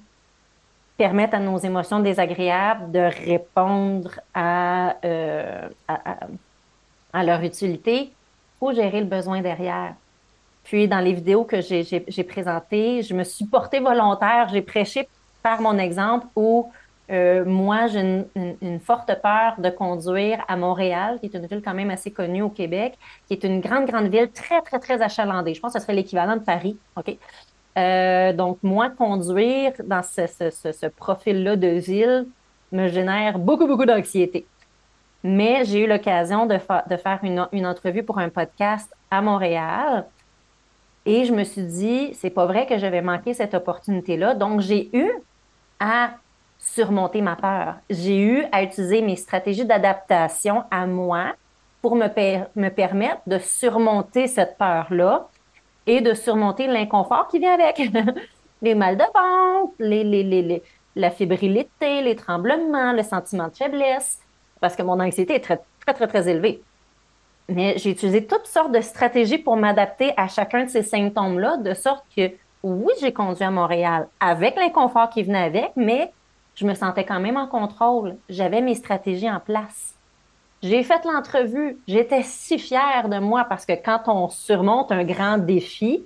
permettre 0.96 1.34
à 1.34 1.38
nos 1.38 1.58
émotions 1.58 2.00
désagréables 2.00 2.90
de 2.90 2.98
répondre 2.98 4.18
à, 4.34 4.96
euh, 5.04 5.68
à, 7.12 7.24
leur 7.24 7.42
utilité, 7.42 8.00
il 8.00 8.10
faut 8.58 8.72
gérer 8.72 9.00
le 9.00 9.06
besoin 9.06 9.40
derrière. 9.40 9.94
Puis, 10.64 10.88
dans 10.88 11.00
les 11.00 11.12
vidéos 11.12 11.44
que 11.44 11.60
j'ai 11.60 12.24
présentées, 12.24 13.02
je 13.02 13.14
me 13.14 13.24
suis 13.24 13.46
portée 13.46 13.80
volontaire, 13.80 14.48
j'ai 14.52 14.60
prêché 14.62 15.08
par 15.42 15.60
mon 15.60 15.78
exemple 15.78 16.26
où 16.34 16.70
euh, 17.10 17.44
moi, 17.46 17.86
j'ai 17.86 18.26
une, 18.34 18.80
forte 18.80 19.10
peur 19.22 19.54
de 19.58 19.70
conduire 19.70 20.44
à 20.46 20.56
Montréal, 20.56 21.18
qui 21.20 21.26
est 21.26 21.34
une 21.34 21.46
ville 21.46 21.62
quand 21.64 21.74
même 21.74 21.90
assez 21.90 22.10
connue 22.10 22.42
au 22.42 22.50
Québec, 22.50 22.98
qui 23.26 23.32
est 23.32 23.44
une 23.44 23.60
grande, 23.60 23.86
grande 23.86 24.08
ville 24.08 24.30
très, 24.30 24.60
très, 24.60 24.78
très 24.78 25.00
achalandée. 25.00 25.54
Je 25.54 25.60
pense 25.60 25.72
que 25.72 25.78
ce 25.78 25.82
serait 25.82 25.94
l'équivalent 25.94 26.36
de 26.36 26.42
Paris. 26.42 26.76
OK? 26.96 27.16
Euh, 27.78 28.32
donc, 28.32 28.58
moi, 28.62 28.90
conduire 28.90 29.72
dans 29.84 30.02
ce, 30.02 30.26
ce, 30.26 30.72
ce, 30.72 30.86
profil-là 30.86 31.56
de 31.56 31.68
ville 31.68 32.26
me 32.72 32.88
génère 32.88 33.38
beaucoup, 33.38 33.66
beaucoup 33.66 33.86
d'anxiété. 33.86 34.46
Mais 35.22 35.64
j'ai 35.64 35.84
eu 35.84 35.86
l'occasion 35.86 36.46
de, 36.46 36.58
faire 36.58 37.20
une, 37.22 37.48
une 37.52 37.66
entrevue 37.66 38.02
pour 38.02 38.18
un 38.18 38.28
podcast 38.28 38.92
à 39.10 39.22
Montréal. 39.22 40.04
Et 41.06 41.24
je 41.24 41.32
me 41.32 41.44
suis 41.44 41.62
dit, 41.62 42.14
c'est 42.14 42.30
pas 42.30 42.44
vrai 42.44 42.66
que 42.66 42.76
j'avais 42.78 43.00
manqué 43.00 43.32
cette 43.32 43.54
opportunité-là. 43.54 44.34
Donc, 44.34 44.60
j'ai 44.60 44.94
eu 44.94 45.10
à 45.80 46.10
surmonter 46.58 47.22
ma 47.22 47.36
peur. 47.36 47.76
J'ai 47.88 48.18
eu 48.18 48.44
à 48.52 48.62
utiliser 48.62 49.00
mes 49.02 49.16
stratégies 49.16 49.64
d'adaptation 49.64 50.64
à 50.70 50.86
moi 50.86 51.34
pour 51.80 51.94
me, 51.94 52.08
me 52.56 52.68
permettre 52.68 53.20
de 53.26 53.38
surmonter 53.38 54.26
cette 54.26 54.58
peur-là 54.58 55.28
et 55.86 56.00
de 56.00 56.14
surmonter 56.14 56.66
l'inconfort 56.66 57.28
qui 57.28 57.38
vient 57.38 57.54
avec. 57.54 57.80
les 58.62 58.74
mal 58.74 58.96
de 58.96 59.04
ventre, 59.04 59.74
les, 59.78 60.04
les, 60.04 60.22
les, 60.22 60.62
la 60.96 61.10
fébrilité, 61.10 62.02
les 62.02 62.16
tremblements, 62.16 62.92
le 62.92 63.02
sentiment 63.02 63.48
de 63.48 63.54
faiblesse, 63.54 64.18
parce 64.60 64.74
que 64.74 64.82
mon 64.82 65.00
anxiété 65.00 65.36
est 65.36 65.40
très, 65.40 65.60
très, 65.80 65.94
très, 65.94 66.06
très 66.08 66.28
élevée. 66.28 66.62
Mais 67.48 67.78
j'ai 67.78 67.90
utilisé 67.90 68.26
toutes 68.26 68.46
sortes 68.46 68.72
de 68.72 68.80
stratégies 68.80 69.38
pour 69.38 69.56
m'adapter 69.56 70.12
à 70.16 70.28
chacun 70.28 70.64
de 70.64 70.68
ces 70.68 70.82
symptômes-là, 70.82 71.56
de 71.58 71.72
sorte 71.72 72.04
que 72.14 72.32
oui, 72.62 72.92
j'ai 73.00 73.12
conduit 73.12 73.44
à 73.44 73.50
Montréal 73.50 74.08
avec 74.20 74.56
l'inconfort 74.56 75.08
qui 75.08 75.22
venait 75.22 75.44
avec, 75.44 75.70
mais 75.76 76.12
je 76.58 76.66
me 76.66 76.74
sentais 76.74 77.04
quand 77.04 77.20
même 77.20 77.36
en 77.36 77.46
contrôle. 77.46 78.16
J'avais 78.28 78.60
mes 78.60 78.74
stratégies 78.74 79.30
en 79.30 79.38
place. 79.38 79.94
J'ai 80.60 80.82
fait 80.82 81.04
l'entrevue. 81.04 81.78
J'étais 81.86 82.22
si 82.24 82.58
fière 82.58 83.08
de 83.08 83.20
moi 83.20 83.44
parce 83.44 83.64
que 83.64 83.74
quand 83.74 84.02
on 84.08 84.28
surmonte 84.28 84.90
un 84.90 85.04
grand 85.04 85.38
défi, 85.38 86.04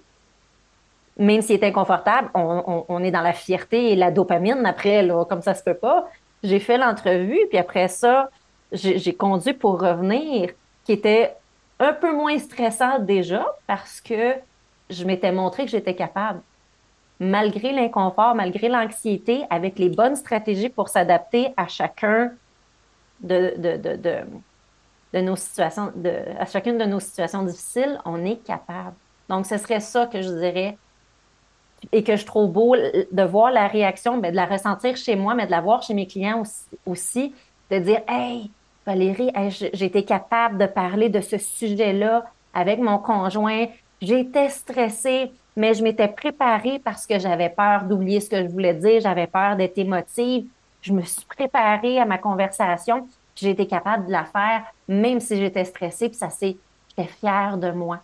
même 1.17 1.41
s'il 1.41 1.57
est 1.57 1.67
inconfortable, 1.67 2.29
on, 2.35 3.03
est 3.03 3.11
dans 3.11 3.23
la 3.23 3.33
fierté 3.33 3.93
et 3.93 3.97
la 3.97 4.11
dopamine 4.11 4.67
après, 4.67 5.09
comme 5.27 5.41
ça 5.41 5.55
se 5.55 5.63
peut 5.63 5.77
pas. 5.77 6.07
J'ai 6.43 6.59
fait 6.59 6.77
l'entrevue, 6.77 7.41
puis 7.49 7.57
après 7.57 7.89
ça, 7.89 8.29
j'ai 8.73 9.15
conduit 9.15 9.55
pour 9.55 9.81
revenir, 9.81 10.51
qui 10.85 10.93
était 10.93 11.35
un 11.79 11.95
peu 11.95 12.15
moins 12.15 12.39
stressant 12.39 12.99
déjà 12.99 13.47
parce 13.67 14.03
que 14.03 14.35
je 14.91 15.05
m'étais 15.05 15.33
montré 15.33 15.65
que 15.65 15.71
j'étais 15.71 15.95
capable 15.95 16.43
malgré 17.23 17.73
l'inconfort, 17.73 18.35
malgré 18.35 18.69
l'anxiété, 18.69 19.45
avec 19.49 19.79
les 19.79 19.89
bonnes 19.89 20.17
stratégies 20.17 20.69
pour 20.69 20.89
s'adapter 20.89 21.55
à 21.57 21.69
chacun 21.69 22.33
de, 23.21 23.55
nos 25.15 25.37
situations, 25.37 25.93
à 26.39 26.47
chacune 26.47 26.79
de 26.79 26.85
nos 26.85 26.99
situations 26.99 27.45
difficiles, 27.45 27.99
on 28.05 28.25
est 28.25 28.45
capable. 28.45 28.97
Donc, 29.29 29.47
ce 29.47 29.57
serait 29.57 29.79
ça 29.79 30.07
que 30.07 30.21
je 30.21 30.31
dirais 30.31 30.77
et 31.93 32.03
que 32.03 32.17
je 32.17 32.27
trouve 32.27 32.51
beau 32.51 32.77
de 32.77 33.23
voir 33.23 33.53
la 33.53 33.69
réaction, 33.69 34.21
mais 34.21 34.33
de 34.33 34.37
la 34.37 34.47
ressentir 34.47 34.97
chez 34.97 35.15
moi, 35.15 35.35
mais 35.35 35.47
de 35.47 35.53
la 35.53 35.61
voir 35.61 35.83
chez 35.83 35.95
mes 35.95 36.09
clients 36.09 36.43
aussi, 36.87 37.35
de 37.71 37.79
dire 37.79 38.01
Hey, 38.09 38.51
Valérie, 38.85 39.31
j'ai 39.73 39.85
été 39.85 40.05
capable 40.05 40.59
de 40.59 40.67
parler 40.67 41.09
de 41.09 41.21
ce 41.21 41.39
sujet-là 41.39 42.25
avec 42.53 42.81
mon 42.81 42.99
conjoint. 42.99 43.67
J'étais 44.01 44.49
stressée, 44.49 45.31
mais 45.57 45.75
je 45.75 45.83
m'étais 45.83 46.09
préparée 46.09 46.81
parce 46.83 47.07
que 47.07 47.19
j'avais 47.19 47.51
peur 47.51 47.85
d'oublier 47.85 48.21
ce 48.21 48.31
que 48.31 48.43
je 48.43 48.49
voulais 48.49 48.75
dire, 48.75 49.01
j'avais 49.01 49.27
peur 49.27 49.57
d'être 49.57 49.77
émotive. 49.79 50.47
Je 50.81 50.93
me 50.93 51.03
suis 51.03 51.25
préparée 51.25 51.99
à 51.99 52.05
ma 52.05 52.19
conversation, 52.19 53.07
j'ai 53.37 53.51
été 53.51 53.67
capable 53.67 54.07
de 54.07 54.13
la 54.13 54.25
faire, 54.25 54.65
même 54.89 55.21
si 55.21 55.37
j'étais 55.37 55.65
stressée, 55.65 56.09
puis 56.09 56.19
ça 56.19 56.31
c'est, 56.31 56.57
j'étais 56.89 57.09
fière 57.09 57.59
de 57.59 57.71
moi. 57.71 57.99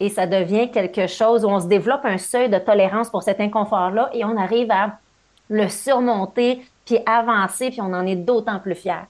Et 0.00 0.08
ça 0.08 0.26
devient 0.26 0.70
quelque 0.70 1.06
chose 1.06 1.44
où 1.44 1.48
on 1.48 1.60
se 1.60 1.66
développe 1.66 2.04
un 2.04 2.18
seuil 2.18 2.48
de 2.48 2.58
tolérance 2.58 3.10
pour 3.10 3.22
cet 3.22 3.40
inconfort-là 3.40 4.10
et 4.12 4.24
on 4.24 4.36
arrive 4.36 4.70
à 4.70 4.98
le 5.48 5.68
surmonter, 5.68 6.64
puis 6.84 6.98
avancer, 7.06 7.70
puis 7.70 7.80
on 7.80 7.92
en 7.92 8.06
est 8.06 8.16
d'autant 8.16 8.58
plus 8.58 8.74
fier. 8.74 9.06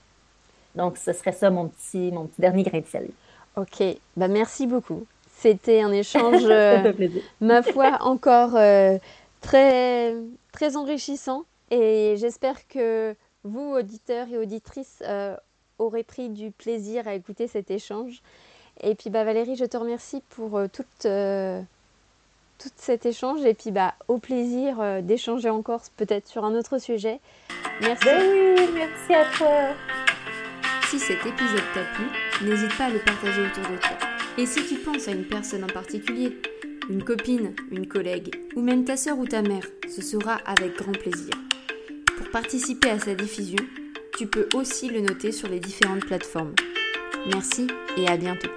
Donc, 0.75 0.97
ce 0.97 1.13
serait 1.13 1.33
ça 1.33 1.51
mon 1.51 1.69
petit, 1.69 2.11
mon 2.11 2.27
petit 2.27 2.41
dernier 2.41 2.63
grain 2.63 2.81
de 2.81 2.87
sel. 2.87 3.11
OK. 3.57 3.83
Ben, 4.17 4.29
merci 4.31 4.67
beaucoup. 4.67 5.07
C'était 5.43 5.81
un 5.81 5.91
échange, 5.91 6.45
euh, 6.49 6.93
ma 7.41 7.65
foi, 7.65 7.99
encore 8.03 8.55
euh, 8.55 8.97
très, 9.41 10.15
très 10.53 10.77
enrichissant. 10.77 11.43
Et 11.73 12.15
j'espère 12.17 12.69
que 12.69 13.17
vous, 13.43 13.75
auditeurs 13.75 14.29
et 14.33 14.39
auditrices, 14.39 15.03
euh, 15.05 15.35
aurez 15.81 16.05
pris 16.05 16.29
du 16.29 16.53
plaisir 16.53 17.09
à 17.09 17.15
écouter 17.15 17.49
cet 17.49 17.73
échange. 17.73 18.23
Et 18.83 18.95
puis 18.95 19.11
bah, 19.11 19.25
Valérie, 19.25 19.57
je 19.57 19.65
te 19.65 19.77
remercie 19.77 20.23
pour 20.31 20.61
tout, 20.73 20.85
tout 21.03 22.71
cet 22.77 23.05
échange. 23.05 23.45
Et 23.45 23.55
puis 23.55 23.73
bah, 23.73 23.95
au 24.07 24.19
plaisir 24.19 25.03
d'échanger 25.03 25.51
encore 25.51 25.83
peut-être 25.97 26.29
sur 26.29 26.45
un 26.45 26.55
autre 26.55 26.79
sujet. 26.79 27.19
Merci. 27.81 28.07
Oui, 28.07 28.69
merci 28.75 29.13
à 29.13 29.25
toi. 29.37 29.75
Si 30.89 31.01
cet 31.01 31.27
épisode 31.27 31.65
t'a 31.75 31.83
plu, 31.95 32.49
n'hésite 32.49 32.77
pas 32.79 32.85
à 32.85 32.91
le 32.91 33.01
partager 33.01 33.41
autour 33.41 33.65
de 33.65 33.79
toi. 33.79 34.12
Et 34.39 34.47
si 34.47 34.65
tu 34.67 34.77
penses 34.77 35.09
à 35.09 35.13
une 35.13 35.25
personne 35.25 35.63
en 35.63 35.69
particulier, 35.69 36.39
une 36.89 37.05
copine, 37.05 37.55
une 37.71 37.87
collègue, 37.87 38.35
ou 38.57 38.63
même 38.63 38.85
ta 38.85 38.97
sœur 38.97 39.19
ou 39.19 39.27
ta 39.27 39.43
mère, 39.43 39.67
ce 39.95 40.01
sera 40.01 40.37
avec 40.47 40.77
grand 40.77 40.93
plaisir. 40.93 41.35
Pour 42.17 42.31
participer 42.31 42.91
à 42.91 42.99
sa 42.99 43.15
diffusion, 43.15 43.63
tu 44.17 44.27
peux 44.27 44.49
aussi 44.55 44.89
le 44.89 45.01
noter 45.01 45.33
sur 45.33 45.49
les 45.49 45.61
différentes 45.61 46.07
plateformes. 46.07 46.55
Merci 47.27 47.67
et 47.99 48.09
à 48.09 48.17
bientôt. 48.17 48.49